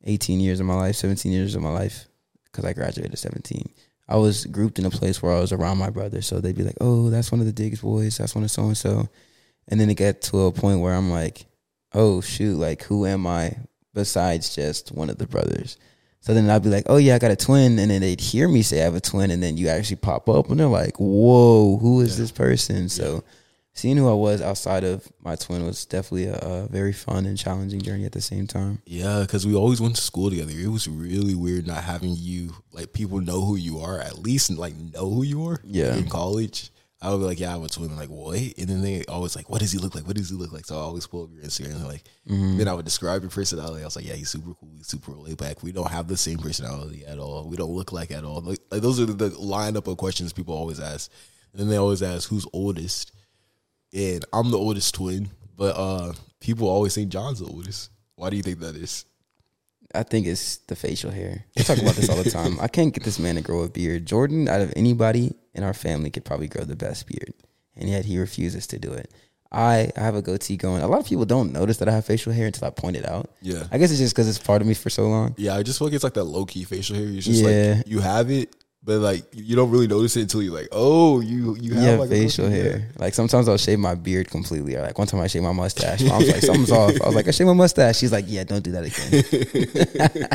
18 0.05 0.39
years 0.39 0.59
of 0.59 0.65
my 0.65 0.75
life, 0.75 0.95
17 0.95 1.31
years 1.31 1.55
of 1.55 1.61
my 1.61 1.71
life, 1.71 2.05
because 2.45 2.65
I 2.65 2.73
graduated 2.73 3.13
at 3.13 3.19
17. 3.19 3.69
I 4.07 4.17
was 4.17 4.45
grouped 4.45 4.79
in 4.79 4.85
a 4.85 4.89
place 4.89 5.21
where 5.21 5.33
I 5.33 5.39
was 5.39 5.51
around 5.51 5.77
my 5.77 5.89
brother, 5.89 6.21
so 6.21 6.39
they'd 6.39 6.55
be 6.55 6.63
like, 6.63 6.77
"Oh, 6.81 7.09
that's 7.09 7.31
one 7.31 7.39
of 7.39 7.47
the 7.47 7.53
Diggs 7.53 7.81
boys. 7.81 8.17
That's 8.17 8.35
one 8.35 8.43
of 8.43 8.51
so 8.51 8.65
and 8.65 8.77
so," 8.77 9.09
and 9.67 9.79
then 9.79 9.89
it 9.89 9.95
got 9.95 10.21
to 10.21 10.41
a 10.41 10.51
point 10.51 10.81
where 10.81 10.93
I'm 10.93 11.09
like, 11.09 11.45
"Oh 11.93 12.21
shoot! 12.21 12.57
Like, 12.57 12.83
who 12.83 13.05
am 13.05 13.25
I 13.25 13.57
besides 13.93 14.53
just 14.53 14.91
one 14.91 15.09
of 15.09 15.17
the 15.17 15.27
brothers?" 15.27 15.77
So 16.19 16.33
then 16.33 16.49
I'd 16.49 16.63
be 16.63 16.69
like, 16.69 16.85
"Oh 16.87 16.97
yeah, 16.97 17.15
I 17.15 17.19
got 17.19 17.31
a 17.31 17.35
twin," 17.35 17.79
and 17.79 17.89
then 17.89 18.01
they'd 18.01 18.19
hear 18.19 18.47
me 18.47 18.61
say 18.61 18.81
I 18.81 18.85
have 18.85 18.95
a 18.95 19.01
twin, 19.01 19.31
and 19.31 19.41
then 19.41 19.57
you 19.57 19.69
actually 19.69 19.97
pop 19.97 20.27
up, 20.27 20.49
and 20.49 20.59
they're 20.59 20.67
like, 20.67 20.97
"Whoa, 20.97 21.77
who 21.77 22.01
is 22.01 22.17
this 22.17 22.31
person?" 22.31 22.89
So 22.89 23.23
seeing 23.73 23.97
who 23.97 24.09
I 24.09 24.13
was 24.13 24.41
outside 24.41 24.83
of 24.83 25.11
my 25.19 25.35
twin 25.35 25.65
was 25.65 25.85
definitely 25.85 26.27
a, 26.27 26.35
a 26.35 26.67
very 26.67 26.93
fun 26.93 27.25
and 27.25 27.37
challenging 27.37 27.81
journey 27.81 28.05
at 28.05 28.11
the 28.11 28.21
same 28.21 28.47
time. 28.47 28.81
yeah, 28.85 29.21
because 29.21 29.45
we 29.45 29.55
always 29.55 29.81
went 29.81 29.95
to 29.95 30.01
school 30.01 30.29
together. 30.29 30.53
It 30.55 30.67
was 30.67 30.87
really 30.87 31.35
weird 31.35 31.67
not 31.67 31.83
having 31.83 32.15
you 32.15 32.53
like 32.71 32.93
people 32.93 33.19
know 33.19 33.43
who 33.43 33.55
you 33.55 33.79
are 33.79 33.99
at 33.99 34.19
least 34.19 34.49
like 34.51 34.75
know 34.75 35.09
who 35.09 35.23
you 35.23 35.47
are. 35.47 35.59
Yeah. 35.65 35.95
in 35.95 36.07
college. 36.07 36.69
I 37.01 37.11
would 37.11 37.17
be 37.17 37.25
like, 37.25 37.39
yeah, 37.41 37.49
I 37.49 37.51
have 37.53 37.63
a 37.63 37.67
twin. 37.67 37.91
I'm 37.91 37.97
like, 37.97 38.07
what? 38.07 38.39
And 38.39 38.69
then 38.69 38.81
they 38.81 39.03
always 39.09 39.35
like, 39.35 39.49
what 39.49 39.59
does 39.59 39.73
he 39.73 39.77
look 39.77 39.93
like? 39.93 40.07
What 40.07 40.15
does 40.15 40.29
he 40.29 40.37
look 40.37 40.53
like? 40.53 40.63
So 40.63 40.75
I 40.75 40.79
always 40.79 41.05
pull 41.05 41.25
up 41.25 41.31
your 41.33 41.43
Instagram 41.43 41.75
and 41.75 41.85
like, 41.85 42.03
mm-hmm. 42.25 42.57
then 42.57 42.69
I 42.69 42.73
would 42.73 42.85
describe 42.85 43.21
your 43.23 43.29
personality. 43.29 43.81
I 43.81 43.85
was 43.85 43.97
like, 43.97 44.07
yeah, 44.07 44.13
he's 44.13 44.29
super 44.29 44.53
cool. 44.53 44.71
He's 44.77 44.87
super 44.87 45.11
laid 45.11 45.35
back. 45.35 45.61
We 45.61 45.73
don't 45.73 45.91
have 45.91 46.07
the 46.07 46.15
same 46.15 46.37
personality 46.37 47.05
at 47.05 47.19
all. 47.19 47.49
We 47.49 47.57
don't 47.57 47.71
look 47.71 47.91
like 47.91 48.11
at 48.11 48.23
all. 48.23 48.39
Like, 48.39 48.59
like 48.71 48.81
those 48.81 49.01
are 49.01 49.05
the, 49.05 49.11
the 49.13 49.29
lineup 49.31 49.87
of 49.87 49.97
questions 49.97 50.31
people 50.31 50.55
always 50.55 50.79
ask. 50.79 51.11
And 51.51 51.59
then 51.59 51.67
they 51.67 51.75
always 51.75 52.01
ask, 52.01 52.29
who's 52.29 52.47
oldest? 52.53 53.11
And 53.93 54.25
I'm 54.33 54.51
the 54.51 54.57
oldest 54.57 54.95
twin, 54.95 55.29
but 55.55 55.75
uh 55.77 56.13
people 56.39 56.67
always 56.67 56.93
say 56.93 57.05
Jon's 57.05 57.39
the 57.39 57.45
oldest. 57.45 57.89
Why 58.15 58.29
do 58.29 58.37
you 58.37 58.43
think 58.43 58.59
that 58.59 58.75
is? 58.75 59.05
I 59.95 60.01
think 60.03 60.25
it's 60.25 60.57
the 60.67 60.75
facial 60.75 61.11
hair. 61.11 61.45
We 61.55 61.63
talk 61.63 61.77
about 61.77 61.93
this 61.95 62.09
all 62.09 62.21
the 62.21 62.29
time. 62.29 62.57
I 62.59 62.67
can't 62.67 62.93
get 62.93 63.03
this 63.03 63.19
man 63.19 63.35
to 63.35 63.41
grow 63.41 63.61
a 63.63 63.69
beard. 63.69 64.05
Jordan, 64.07 64.47
out 64.49 64.61
of 64.61 64.73
anybody 64.75 65.35
in 65.53 65.63
our 65.63 65.73
family, 65.73 66.09
could 66.09 66.25
probably 66.25 66.47
grow 66.47 66.63
the 66.63 66.75
best 66.75 67.05
beard, 67.07 67.33
and 67.75 67.87
yet 67.89 68.05
he 68.05 68.17
refuses 68.17 68.65
to 68.67 68.79
do 68.79 68.91
it. 68.91 69.11
I, 69.51 69.91
I 69.95 69.99
have 69.99 70.15
a 70.15 70.23
goatee 70.23 70.57
going. 70.57 70.81
A 70.81 70.87
lot 70.87 70.99
of 70.99 71.05
people 71.05 71.25
don't 71.25 71.53
notice 71.53 71.77
that 71.77 71.87
I 71.87 71.91
have 71.91 72.05
facial 72.05 72.33
hair 72.33 72.47
until 72.47 72.65
I 72.67 72.71
point 72.71 72.97
it 72.97 73.07
out. 73.07 73.29
Yeah. 73.43 73.67
I 73.71 73.77
guess 73.77 73.91
it's 73.91 73.99
just 73.99 74.15
because 74.15 74.27
it's 74.27 74.39
part 74.39 74.63
of 74.63 74.67
me 74.67 74.73
for 74.73 74.89
so 74.89 75.07
long. 75.07 75.35
Yeah, 75.37 75.53
I 75.55 75.61
just 75.61 75.77
feel 75.77 75.89
like 75.89 75.93
it's 75.93 76.03
like 76.03 76.15
that 76.15 76.23
low 76.23 76.45
key 76.45 76.63
facial 76.63 76.95
hair. 76.95 77.05
It's 77.05 77.25
just 77.27 77.43
Yeah. 77.43 77.75
like 77.77 77.87
you 77.87 77.99
have 77.99 78.31
it, 78.31 78.55
but 78.83 78.99
like 78.99 79.23
you 79.31 79.55
don't 79.55 79.71
really 79.71 79.87
notice 79.87 80.17
it 80.17 80.21
until 80.23 80.41
you're 80.43 80.53
like, 80.53 80.67
oh, 80.71 81.21
you 81.21 81.55
you 81.55 81.73
have 81.75 81.83
Yeah, 81.83 81.95
like 81.95 82.09
facial 82.09 82.45
low-key 82.45 82.57
hair. 82.57 82.89
Like 82.97 83.13
sometimes 83.13 83.47
I'll 83.47 83.57
shave 83.57 83.79
my 83.79 83.95
beard 83.95 84.29
completely. 84.29 84.75
Or 84.75 84.81
like 84.81 84.97
one 84.97 85.07
time 85.07 85.21
I 85.21 85.27
shaved 85.27 85.43
my 85.45 85.53
mustache. 85.53 86.03
I 86.03 86.17
was 86.17 86.27
like, 86.29 86.41
something's 86.41 86.71
off. 86.81 86.93
I 87.01 87.05
was 87.05 87.15
like, 87.15 87.27
I 87.27 87.31
shaved 87.31 87.47
my 87.47 87.53
mustache. 87.53 87.97
She's 87.97 88.11
like, 88.11 88.25
yeah, 88.27 88.43
don't 88.43 88.63
do 88.63 88.71
that 88.73 90.27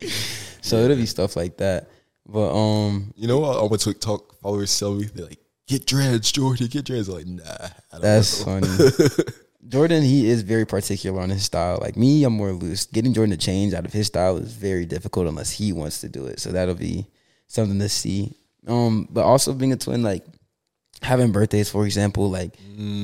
again. 0.00 0.10
so 0.62 0.76
it'll 0.78 0.96
be 0.96 1.06
stuff 1.06 1.36
like 1.36 1.56
that. 1.58 1.88
But 2.26 2.54
um, 2.54 3.12
You 3.16 3.28
know, 3.28 3.44
all 3.44 3.68
my 3.68 3.76
TikTok 3.76 4.40
followers 4.40 4.78
tell 4.78 4.94
me 4.94 5.04
they're 5.04 5.26
like, 5.26 5.38
get 5.66 5.86
dreads, 5.86 6.32
Jordan, 6.32 6.68
get 6.68 6.84
dreads. 6.84 7.08
I'm 7.08 7.14
like, 7.16 7.26
nah, 7.26 7.42
I 7.42 7.70
don't 7.92 8.02
That's 8.02 8.46
know. 8.46 8.60
funny. 8.60 9.24
Jordan, 9.68 10.02
he 10.02 10.28
is 10.28 10.42
very 10.42 10.64
particular 10.66 11.20
on 11.20 11.30
his 11.30 11.44
style. 11.44 11.78
Like 11.80 11.96
me, 11.96 12.24
I'm 12.24 12.32
more 12.32 12.52
loose. 12.52 12.86
Getting 12.86 13.12
Jordan 13.12 13.36
to 13.38 13.44
change 13.44 13.74
out 13.74 13.84
of 13.84 13.92
his 13.92 14.06
style 14.06 14.36
is 14.38 14.52
very 14.52 14.84
difficult 14.86 15.26
unless 15.28 15.50
he 15.50 15.72
wants 15.72 16.00
to 16.00 16.08
do 16.08 16.26
it. 16.26 16.40
So 16.40 16.50
that'll 16.50 16.74
be 16.74 17.06
something 17.50 17.80
to 17.80 17.88
see. 17.88 18.36
Um, 18.66 19.08
but 19.10 19.24
also 19.24 19.52
being 19.52 19.72
a 19.72 19.76
twin, 19.76 20.02
like 20.02 20.24
having 21.02 21.32
birthdays, 21.32 21.68
for 21.68 21.84
example, 21.84 22.30
like 22.30 22.54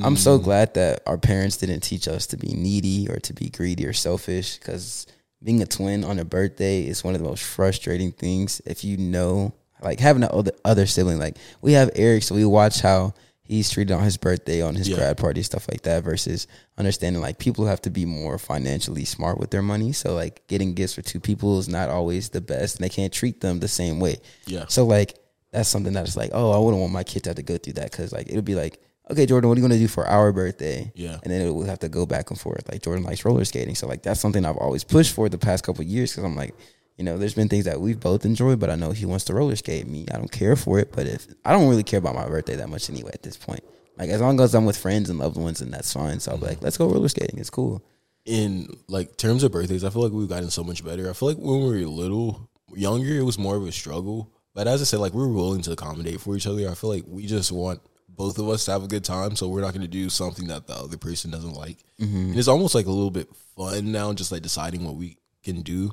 I'm 0.05 0.15
so 0.15 0.37
glad 0.37 0.73
that 0.75 1.01
our 1.05 1.17
parents 1.17 1.57
didn't 1.57 1.81
teach 1.81 2.07
us 2.07 2.27
to 2.27 2.37
be 2.37 2.53
needy 2.53 3.07
or 3.09 3.17
to 3.17 3.33
be 3.33 3.49
greedy 3.49 3.85
or 3.85 3.93
selfish 3.93 4.57
because 4.57 5.05
being 5.43 5.61
a 5.61 5.65
twin 5.65 6.03
on 6.03 6.17
a 6.19 6.25
birthday 6.25 6.87
is 6.87 7.03
one 7.03 7.13
of 7.13 7.21
the 7.21 7.27
most 7.27 7.43
frustrating 7.43 8.11
things. 8.11 8.61
If 8.65 8.83
you 8.83 8.97
know, 8.97 9.53
like 9.81 9.99
having 9.99 10.23
an 10.23 10.29
other, 10.31 10.51
other 10.63 10.85
sibling, 10.85 11.19
like 11.19 11.37
we 11.61 11.73
have 11.73 11.91
Eric, 11.95 12.23
so 12.23 12.33
we 12.33 12.45
watch 12.45 12.79
how 12.79 13.13
he's 13.47 13.69
treated 13.69 13.93
on 13.93 14.03
his 14.03 14.17
birthday, 14.17 14.61
on 14.61 14.75
his 14.75 14.87
Yeah. 14.89 14.97
grad 14.97 15.17
party, 15.17 15.41
stuff 15.43 15.67
like 15.71 15.81
that, 15.83 16.03
versus 16.03 16.47
understanding 16.77 17.21
like 17.21 17.37
people 17.39 17.65
have 17.65 17.81
to 17.81 17.89
be 17.89 18.05
more 18.05 18.37
financially 18.37 19.05
smart 19.05 19.37
with 19.39 19.49
their 19.51 19.61
money. 19.61 19.91
So 19.93 20.13
like 20.15 20.45
getting 20.47 20.73
gifts 20.73 20.93
for 20.93 21.01
two 21.01 21.19
people 21.19 21.59
is 21.59 21.67
not 21.67 21.89
always 21.89 22.29
the 22.29 22.41
best 22.41 22.75
and 22.77 22.83
they 22.83 22.89
can't 22.89 23.13
treat 23.13 23.41
them 23.41 23.59
the 23.59 23.67
same 23.67 23.99
way. 23.99 24.17
Yeah. 24.45 24.65
So 24.67 24.85
like 24.85 25.17
that's 25.51 25.69
something 25.69 25.93
that's 25.93 26.17
like, 26.17 26.31
oh, 26.33 26.51
I 26.51 26.57
wouldn't 26.59 26.81
want 26.81 26.93
my 26.93 27.03
kid 27.03 27.23
to 27.23 27.29
have 27.29 27.37
to 27.37 27.43
go 27.43 27.57
through 27.57 27.73
that 27.73 27.91
because 27.91 28.11
like 28.11 28.27
it'll 28.29 28.41
be 28.41 28.55
like, 28.55 28.81
okay, 29.09 29.25
Jordan, 29.25 29.47
what 29.47 29.57
are 29.57 29.61
you 29.61 29.67
gonna 29.67 29.79
do 29.79 29.87
for 29.87 30.05
our 30.05 30.33
birthday? 30.33 30.91
Yeah. 30.93 31.17
and 31.23 31.31
then 31.31 31.41
it 31.41 31.49
will 31.51 31.63
have 31.63 31.79
to 31.79 31.89
go 31.89 32.05
back 32.05 32.29
and 32.29 32.39
forth. 32.39 32.69
Like 32.69 32.81
Jordan 32.83 33.05
likes 33.05 33.23
roller 33.23 33.45
skating, 33.45 33.73
so 33.75 33.87
like 33.87 34.03
that's 34.03 34.19
something 34.19 34.43
I've 34.45 34.57
always 34.57 34.83
pushed 34.83 35.13
for 35.13 35.29
the 35.29 35.37
past 35.37 35.63
couple 35.63 35.81
of 35.81 35.87
years 35.87 36.11
because 36.11 36.25
I'm 36.25 36.35
like, 36.35 36.53
you 36.97 37.03
know, 37.03 37.17
there's 37.17 37.35
been 37.35 37.47
things 37.47 37.65
that 37.65 37.79
we've 37.79 37.99
both 37.99 38.25
enjoyed, 38.25 38.59
but 38.59 38.69
I 38.69 38.75
know 38.75 38.91
he 38.91 39.05
wants 39.05 39.25
to 39.25 39.33
roller 39.33 39.55
skate. 39.55 39.87
Me, 39.87 40.05
I 40.11 40.17
don't 40.17 40.31
care 40.31 40.55
for 40.55 40.79
it, 40.79 40.91
but 40.91 41.05
if 41.07 41.27
I 41.45 41.51
don't 41.51 41.69
really 41.69 41.83
care 41.83 41.99
about 41.99 42.15
my 42.15 42.27
birthday 42.27 42.55
that 42.55 42.69
much 42.69 42.89
anyway 42.89 43.11
at 43.13 43.23
this 43.23 43.37
point. 43.37 43.63
Like 43.97 44.09
as 44.09 44.21
long 44.21 44.39
as 44.41 44.53
I'm 44.53 44.65
with 44.65 44.77
friends 44.77 45.09
and 45.09 45.19
loved 45.19 45.37
ones, 45.37 45.61
and 45.61 45.73
that's 45.73 45.93
fine. 45.93 46.19
So 46.19 46.31
I'll 46.31 46.37
be 46.37 46.47
like, 46.47 46.55
mm-hmm. 46.57 46.65
let's 46.65 46.77
go 46.77 46.87
roller 46.87 47.07
skating. 47.09 47.39
It's 47.39 47.49
cool. 47.49 47.83
in 48.27 48.67
like 48.87 49.17
terms 49.17 49.43
of 49.43 49.51
birthdays, 49.51 49.83
I 49.83 49.89
feel 49.89 50.03
like 50.03 50.11
we've 50.11 50.27
gotten 50.29 50.51
so 50.51 50.63
much 50.63 50.83
better. 50.83 51.09
I 51.09 51.13
feel 51.13 51.29
like 51.29 51.37
when 51.37 51.61
we 51.61 51.83
were 51.83 51.89
little, 51.89 52.49
younger, 52.75 53.17
it 53.17 53.23
was 53.23 53.39
more 53.39 53.55
of 53.55 53.65
a 53.65 53.71
struggle. 53.71 54.31
But 54.53 54.67
as 54.67 54.81
I 54.81 54.85
said, 54.85 54.99
like 54.99 55.13
we 55.13 55.21
were 55.21 55.31
willing 55.31 55.61
to 55.61 55.71
accommodate 55.71 56.19
for 56.19 56.35
each 56.35 56.45
other. 56.45 56.69
I 56.69 56.73
feel 56.73 56.89
like 56.89 57.05
we 57.07 57.25
just 57.25 57.51
want 57.51 57.79
both 58.09 58.37
of 58.37 58.49
us 58.49 58.65
to 58.65 58.71
have 58.71 58.83
a 58.83 58.87
good 58.87 59.05
time, 59.05 59.35
so 59.35 59.47
we're 59.47 59.61
not 59.61 59.73
going 59.73 59.83
to 59.83 59.87
do 59.87 60.09
something 60.09 60.47
that 60.47 60.67
the 60.67 60.73
other 60.73 60.97
person 60.97 61.31
doesn't 61.31 61.53
like. 61.53 61.77
Mm-hmm. 62.01 62.31
And 62.31 62.37
it's 62.37 62.47
almost 62.47 62.75
like 62.75 62.87
a 62.87 62.91
little 62.91 63.11
bit 63.11 63.29
fun 63.55 63.91
now, 63.91 64.11
just 64.13 64.31
like 64.31 64.41
deciding 64.41 64.83
what 64.83 64.95
we 64.95 65.17
can 65.53 65.61
do. 65.61 65.91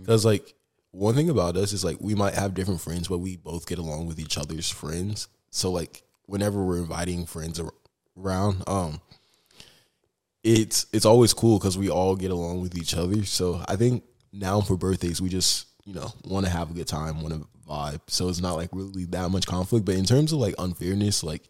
Because 0.00 0.24
like 0.24 0.54
one 0.90 1.14
thing 1.14 1.30
about 1.30 1.56
us 1.56 1.72
is 1.72 1.84
like 1.84 1.98
we 2.00 2.14
might 2.14 2.34
have 2.34 2.54
different 2.54 2.80
friends, 2.80 3.08
but 3.08 3.18
we 3.18 3.36
both 3.36 3.66
get 3.66 3.78
along 3.78 4.06
with 4.06 4.18
each 4.18 4.38
other's 4.38 4.70
friends. 4.70 5.28
So 5.50 5.70
like 5.70 6.02
whenever 6.26 6.62
we're 6.62 6.78
inviting 6.78 7.26
friends 7.26 7.60
ar- 7.60 7.72
around, 8.18 8.62
um, 8.66 9.00
it's 10.42 10.86
it's 10.92 11.04
always 11.04 11.34
cool 11.34 11.58
because 11.58 11.76
we 11.76 11.90
all 11.90 12.16
get 12.16 12.30
along 12.30 12.62
with 12.62 12.76
each 12.76 12.94
other. 12.94 13.24
So 13.24 13.62
I 13.68 13.76
think 13.76 14.04
now 14.32 14.60
for 14.60 14.76
birthdays, 14.76 15.20
we 15.20 15.28
just 15.28 15.66
you 15.84 15.94
know 15.94 16.12
want 16.24 16.46
to 16.46 16.52
have 16.52 16.70
a 16.70 16.74
good 16.74 16.86
time, 16.88 17.20
want 17.20 17.34
to 17.34 17.48
vibe. 17.68 18.00
So 18.06 18.28
it's 18.28 18.40
not 18.40 18.54
like 18.54 18.70
really 18.72 19.04
that 19.06 19.30
much 19.30 19.46
conflict. 19.46 19.84
But 19.84 19.96
in 19.96 20.04
terms 20.04 20.32
of 20.32 20.38
like 20.38 20.54
unfairness, 20.58 21.22
like 21.22 21.42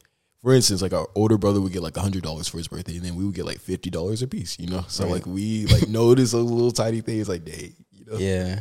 for 0.46 0.54
instance, 0.54 0.80
like 0.80 0.92
our 0.92 1.09
older 1.16 1.37
brother 1.37 1.61
would 1.61 1.72
get 1.72 1.82
like 1.82 1.96
hundred 1.96 2.22
dollars 2.22 2.46
for 2.46 2.59
his 2.59 2.68
birthday, 2.68 2.94
and 2.94 3.04
then 3.04 3.16
we 3.16 3.24
would 3.24 3.35
get 3.35 3.44
like 3.46 3.59
fifty 3.59 3.90
dollars 3.90 4.22
a 4.22 4.28
piece. 4.28 4.56
You 4.61 4.68
know, 4.68 4.85
so 4.87 5.02
Right. 5.02 5.14
like 5.14 5.26
we 5.26 5.66
like 5.66 5.88
notice 6.02 6.30
those 6.30 6.48
little 6.48 6.70
tiny 6.70 7.00
things, 7.00 7.28
like 7.28 7.44
day. 7.44 7.72
You 7.90 8.04
know, 8.06 8.18
Yeah. 8.18 8.61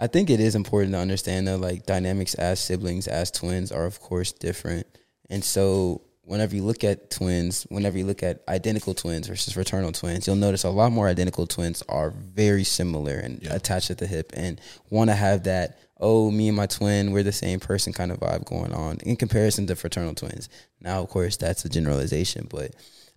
I 0.00 0.06
think 0.06 0.30
it 0.30 0.40
is 0.40 0.54
important 0.54 0.92
to 0.94 0.98
understand 0.98 1.46
that 1.48 1.58
like 1.58 1.84
dynamics 1.84 2.32
as 2.34 2.60
siblings, 2.60 3.06
as 3.08 3.30
twins 3.30 3.70
are 3.70 3.84
of 3.84 4.00
course 4.00 4.32
different. 4.32 4.86
And 5.28 5.44
so 5.44 6.00
whenever 6.22 6.56
you 6.56 6.62
look 6.62 6.82
at 6.82 7.10
twins, 7.10 7.64
whenever 7.68 7.98
you 7.98 8.06
look 8.06 8.22
at 8.22 8.42
identical 8.48 8.94
twins 8.94 9.26
versus 9.28 9.52
fraternal 9.52 9.92
twins, 9.92 10.26
you'll 10.26 10.36
notice 10.36 10.64
a 10.64 10.70
lot 10.70 10.92
more 10.92 11.08
identical 11.08 11.46
twins 11.46 11.82
are 11.90 12.08
very 12.10 12.64
similar 12.64 13.16
and 13.16 13.42
Yeah. 13.42 13.54
attached 13.54 13.90
at 13.90 13.98
the 13.98 14.06
hip 14.06 14.32
and 14.34 14.58
want 14.88 15.10
to 15.10 15.14
have 15.14 15.44
that, 15.44 15.78
oh, 16.00 16.30
me 16.30 16.48
and 16.48 16.56
my 16.56 16.66
twin, 16.66 17.10
we're 17.12 17.22
the 17.22 17.32
same 17.32 17.60
person 17.60 17.92
kind 17.92 18.12
of 18.12 18.20
vibe 18.20 18.44
going 18.44 18.72
on 18.72 18.98
in 19.04 19.16
comparison 19.16 19.66
to 19.66 19.76
fraternal 19.76 20.14
twins. 20.14 20.48
Now, 20.80 21.02
of 21.02 21.08
course, 21.08 21.36
that's 21.36 21.64
a 21.64 21.68
generalization, 21.68 22.46
but 22.50 22.74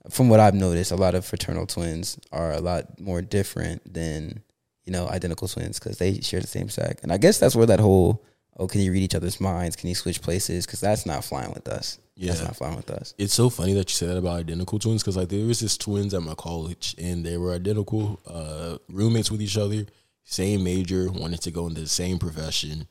from 0.09 0.29
what 0.29 0.39
I've 0.39 0.55
noticed, 0.55 0.91
a 0.91 0.95
lot 0.95 1.13
of 1.13 1.25
fraternal 1.25 1.67
twins 1.67 2.19
are 2.31 2.51
a 2.53 2.59
lot 2.59 2.99
more 2.99 3.21
different 3.21 3.93
than 3.93 4.41
you 4.85 4.91
know 4.91 5.07
identical 5.07 5.47
twins 5.47 5.77
because 5.79 5.99
they 5.99 6.19
share 6.21 6.39
the 6.41 6.47
same 6.47 6.69
sac. 6.69 6.99
And 7.03 7.11
I 7.11 7.17
guess 7.17 7.37
that's 7.39 7.55
where 7.55 7.67
that 7.67 7.79
whole 7.79 8.23
oh, 8.57 8.67
can 8.67 8.81
you 8.81 8.91
read 8.91 9.01
each 9.01 9.15
other's 9.15 9.39
minds? 9.39 9.75
Can 9.75 9.89
you 9.89 9.95
switch 9.95 10.21
places? 10.21 10.65
Because 10.65 10.81
that's 10.81 11.05
not 11.05 11.23
flying 11.23 11.51
with 11.53 11.67
us. 11.67 11.99
that's 12.17 12.39
Yeah. 12.39 12.45
not 12.47 12.57
flying 12.57 12.75
with 12.75 12.91
us. 12.91 13.13
It's 13.17 13.33
so 13.33 13.49
funny 13.49 13.73
that 13.73 13.89
you 13.89 13.95
said 13.95 14.09
that 14.09 14.17
about 14.17 14.39
identical 14.41 14.77
twins 14.77 15.01
because 15.01 15.15
like 15.17 15.29
there 15.29 15.45
was 15.45 15.61
this 15.61 15.77
twins 15.77 16.13
at 16.13 16.21
my 16.21 16.35
college 16.35 16.93
and 16.97 17.25
they 17.25 17.37
were 17.37 17.53
identical 17.53 18.19
uh, 18.27 18.77
roommates 18.89 19.31
with 19.31 19.41
each 19.41 19.57
other, 19.57 19.85
same 20.23 20.63
major, 20.63 21.11
wanted 21.11 21.41
to 21.41 21.51
go 21.51 21.67
into 21.67 21.81
the 21.81 21.87
same 21.87 22.19
profession, 22.19 22.87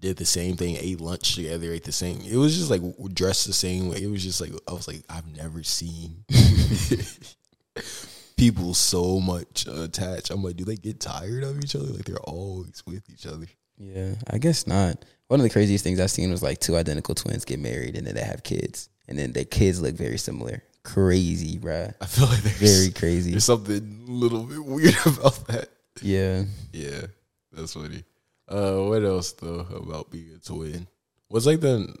did 0.00 0.16
the 0.16 0.26
same 0.26 0.56
thing, 0.56 0.76
ate 0.78 1.00
lunch 1.00 1.34
together, 1.34 1.72
ate 1.72 1.84
the 1.84 1.92
same. 1.92 2.20
It 2.28 2.36
was 2.36 2.56
just 2.56 2.70
like 2.70 2.82
dressed 3.14 3.46
the 3.46 3.52
same 3.52 3.88
way. 3.88 4.02
It 4.02 4.10
was 4.10 4.22
just 4.22 4.40
like 4.40 4.52
I 4.68 4.72
was 4.72 4.86
like 4.88 5.02
I've 5.08 5.26
never 5.36 5.62
seen 5.62 6.24
people 8.36 8.74
so 8.74 9.20
much 9.20 9.66
attached. 9.66 10.30
I'm 10.30 10.42
like, 10.42 10.56
do 10.56 10.64
they 10.64 10.76
get 10.76 11.00
tired 11.00 11.44
of 11.44 11.58
each 11.62 11.76
other? 11.76 11.86
Like 11.86 12.04
they're 12.04 12.16
always 12.18 12.82
with 12.86 13.08
each 13.10 13.26
other. 13.26 13.46
Yeah, 13.78 14.14
I 14.30 14.38
guess 14.38 14.66
not. 14.66 15.04
One 15.28 15.40
of 15.40 15.44
the 15.44 15.50
craziest 15.50 15.82
things 15.82 15.98
I've 16.00 16.10
seen 16.10 16.30
was 16.30 16.42
like 16.42 16.60
two 16.60 16.76
identical 16.76 17.14
twins 17.14 17.44
get 17.44 17.58
married 17.58 17.96
and 17.96 18.06
then 18.06 18.14
they 18.14 18.22
have 18.22 18.42
kids, 18.42 18.88
and 19.08 19.18
then 19.18 19.32
their 19.32 19.44
kids 19.44 19.80
look 19.80 19.94
very 19.94 20.18
similar. 20.18 20.62
Crazy, 20.84 21.58
bruh. 21.58 21.94
I 22.00 22.06
feel 22.06 22.26
like 22.26 22.42
there's 22.42 22.80
Very 22.82 22.92
crazy. 22.92 23.30
there's 23.30 23.44
something 23.44 24.04
a 24.06 24.10
little 24.10 24.42
bit 24.42 24.64
weird 24.64 24.94
about 25.06 25.46
that. 25.48 25.68
Yeah. 26.02 26.44
Yeah, 26.72 27.06
that's 27.52 27.74
funny. 27.74 28.04
Uh, 28.48 28.76
what 28.84 29.02
else 29.04 29.32
though 29.32 29.66
about 29.74 30.10
being 30.10 30.30
a 30.34 30.38
twin? 30.38 30.86
What's 31.28 31.46
like 31.46 31.60
the? 31.60 31.94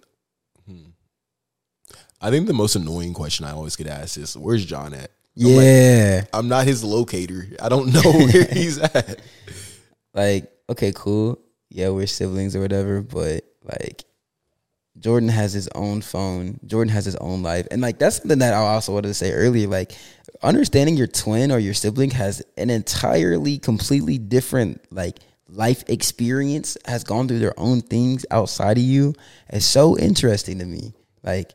Hmm. 0.66 0.90
I 2.20 2.30
think 2.30 2.46
the 2.46 2.52
most 2.54 2.76
annoying 2.76 3.14
question 3.14 3.44
I 3.46 3.52
always 3.52 3.76
get 3.76 3.86
asked 3.86 4.16
is, 4.18 4.36
"Where's 4.36 4.64
Jon 4.64 4.94
at?" 4.94 5.10
I'm 5.36 5.44
like, 5.46 5.64
Yeah. 5.64 6.24
I'm 6.32 6.48
not 6.48 6.66
his 6.66 6.84
locator. 6.84 7.46
I 7.62 7.68
don't 7.68 7.92
know 7.92 8.02
where 8.12 8.44
he's 8.52 8.78
at. 8.78 9.20
like 10.14 10.50
okay 10.70 10.92
cool 10.94 11.38
yeah 11.70 11.88
we're 11.88 12.06
siblings 12.06 12.54
or 12.54 12.60
whatever 12.60 13.00
but 13.02 13.44
like 13.64 14.04
jordan 14.98 15.28
has 15.28 15.52
his 15.52 15.68
own 15.74 16.00
phone. 16.00 16.58
Jordan 16.66 16.92
has 16.92 17.04
his 17.04 17.16
own 17.16 17.42
life. 17.42 17.66
And 17.70 17.82
like 17.82 17.98
that's 17.98 18.16
something 18.16 18.38
that 18.38 18.54
i 18.54 18.58
also 18.58 18.92
wanted 18.92 19.08
to 19.08 19.14
say 19.14 19.32
earlier 19.32 19.68
like 19.68 19.92
understanding 20.42 20.96
your 20.96 21.06
twin 21.06 21.50
or 21.50 21.58
your 21.58 21.74
sibling 21.74 22.10
has 22.10 22.42
an 22.56 22.70
entirely 22.70 23.58
completely 23.58 24.18
different 24.18 24.80
like 24.90 25.18
life 25.48 25.84
experience 25.88 26.76
has 26.86 27.04
gone 27.04 27.28
through 27.28 27.38
their 27.38 27.58
own 27.58 27.80
things 27.80 28.26
outside 28.30 28.78
of 28.78 28.84
you. 28.84 29.14
It's 29.48 29.66
so 29.66 29.96
interesting 29.98 30.58
to 30.58 30.64
me. 30.64 30.94
Like 31.22 31.54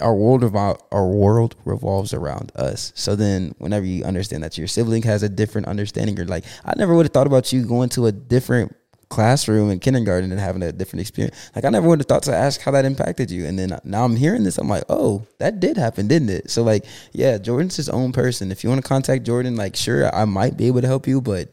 our 0.00 0.14
world 0.14 0.42
revol- 0.42 0.80
our 0.90 1.06
world 1.06 1.54
revolves 1.64 2.12
around 2.12 2.52
us. 2.56 2.92
So 2.94 3.14
then, 3.14 3.54
whenever 3.58 3.86
you 3.86 4.04
understand 4.04 4.42
that 4.42 4.58
your 4.58 4.66
sibling 4.66 5.02
has 5.04 5.22
a 5.22 5.28
different 5.28 5.68
understanding, 5.68 6.16
you're 6.16 6.26
like, 6.26 6.44
I 6.64 6.74
never 6.76 6.94
would 6.94 7.06
have 7.06 7.12
thought 7.12 7.26
about 7.26 7.52
you 7.52 7.64
going 7.64 7.90
to 7.90 8.06
a 8.06 8.12
different 8.12 8.74
classroom 9.14 9.70
in 9.70 9.78
kindergarten 9.78 10.32
and 10.32 10.40
having 10.40 10.62
a 10.62 10.72
different 10.72 11.00
experience. 11.00 11.50
Like 11.54 11.64
I 11.64 11.70
never 11.70 11.88
would 11.88 12.00
have 12.00 12.06
thought 12.06 12.24
to 12.24 12.34
ask 12.34 12.60
how 12.60 12.72
that 12.72 12.84
impacted 12.84 13.30
you. 13.30 13.46
And 13.46 13.56
then 13.56 13.78
now 13.84 14.04
I'm 14.04 14.16
hearing 14.16 14.42
this, 14.42 14.58
I'm 14.58 14.68
like, 14.68 14.82
oh, 14.88 15.24
that 15.38 15.60
did 15.60 15.76
happen, 15.76 16.08
didn't 16.08 16.30
it? 16.30 16.50
So 16.50 16.64
like, 16.64 16.84
yeah, 17.12 17.38
Jordan's 17.38 17.76
his 17.76 17.88
own 17.88 18.12
person. 18.12 18.50
If 18.50 18.64
you 18.64 18.70
want 18.70 18.82
to 18.82 18.88
contact 18.88 19.24
Jordan, 19.24 19.54
like, 19.54 19.76
sure, 19.76 20.12
I 20.14 20.24
might 20.24 20.56
be 20.56 20.66
able 20.66 20.80
to 20.80 20.88
help 20.88 21.06
you, 21.06 21.20
but 21.20 21.48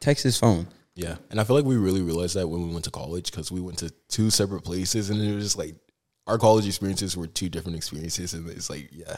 text 0.00 0.24
his 0.24 0.36
phone. 0.36 0.66
Yeah, 0.96 1.16
and 1.30 1.38
I 1.38 1.44
feel 1.44 1.56
like 1.56 1.66
we 1.66 1.76
really 1.76 2.00
realized 2.00 2.36
that 2.36 2.48
when 2.48 2.66
we 2.66 2.72
went 2.72 2.86
to 2.86 2.90
college 2.90 3.30
because 3.30 3.52
we 3.52 3.60
went 3.60 3.78
to 3.78 3.90
two 4.08 4.30
separate 4.30 4.62
places, 4.62 5.10
and 5.10 5.22
it 5.22 5.34
was 5.34 5.44
just 5.44 5.58
like 5.58 5.74
our 6.26 6.38
college 6.38 6.66
experiences 6.66 7.16
were 7.16 7.26
two 7.26 7.50
different 7.50 7.76
experiences, 7.76 8.32
and 8.32 8.48
it's 8.48 8.70
like, 8.70 8.88
yeah, 8.90 9.16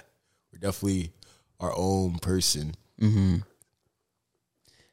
we're 0.53 0.59
definitely 0.59 1.13
our 1.61 1.73
own 1.77 2.19
person. 2.19 2.75
Mm-hmm. 3.01 3.37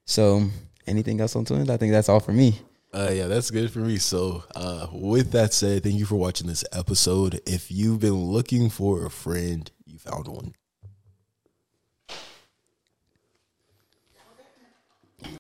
So, 0.06 0.48
anything 0.86 1.20
else 1.20 1.36
on 1.36 1.44
twins? 1.44 1.70
I 1.72 1.78
think 1.78 1.92
that's 1.92 2.08
all 2.08 2.20
for 2.20 2.34
me. 2.34 2.62
Uh, 2.96 3.12
yeah, 3.12 3.28
that's 3.28 3.52
good 3.52 3.70
for 3.70 3.80
me. 3.80 3.98
So, 3.98 4.46
uh, 4.56 4.88
with 4.94 5.32
that 5.32 5.54
said, 5.54 5.84
thank 5.84 5.96
you 5.96 6.06
for 6.06 6.16
watching 6.16 6.48
this 6.48 6.64
episode. 6.72 7.42
If 7.46 7.70
you've 7.70 8.00
been 8.00 8.16
looking 8.16 8.70
for 8.70 9.06
a 9.06 9.10
friend, 9.10 9.70
you 9.86 9.98
found 10.00 10.30
one. 10.30 10.54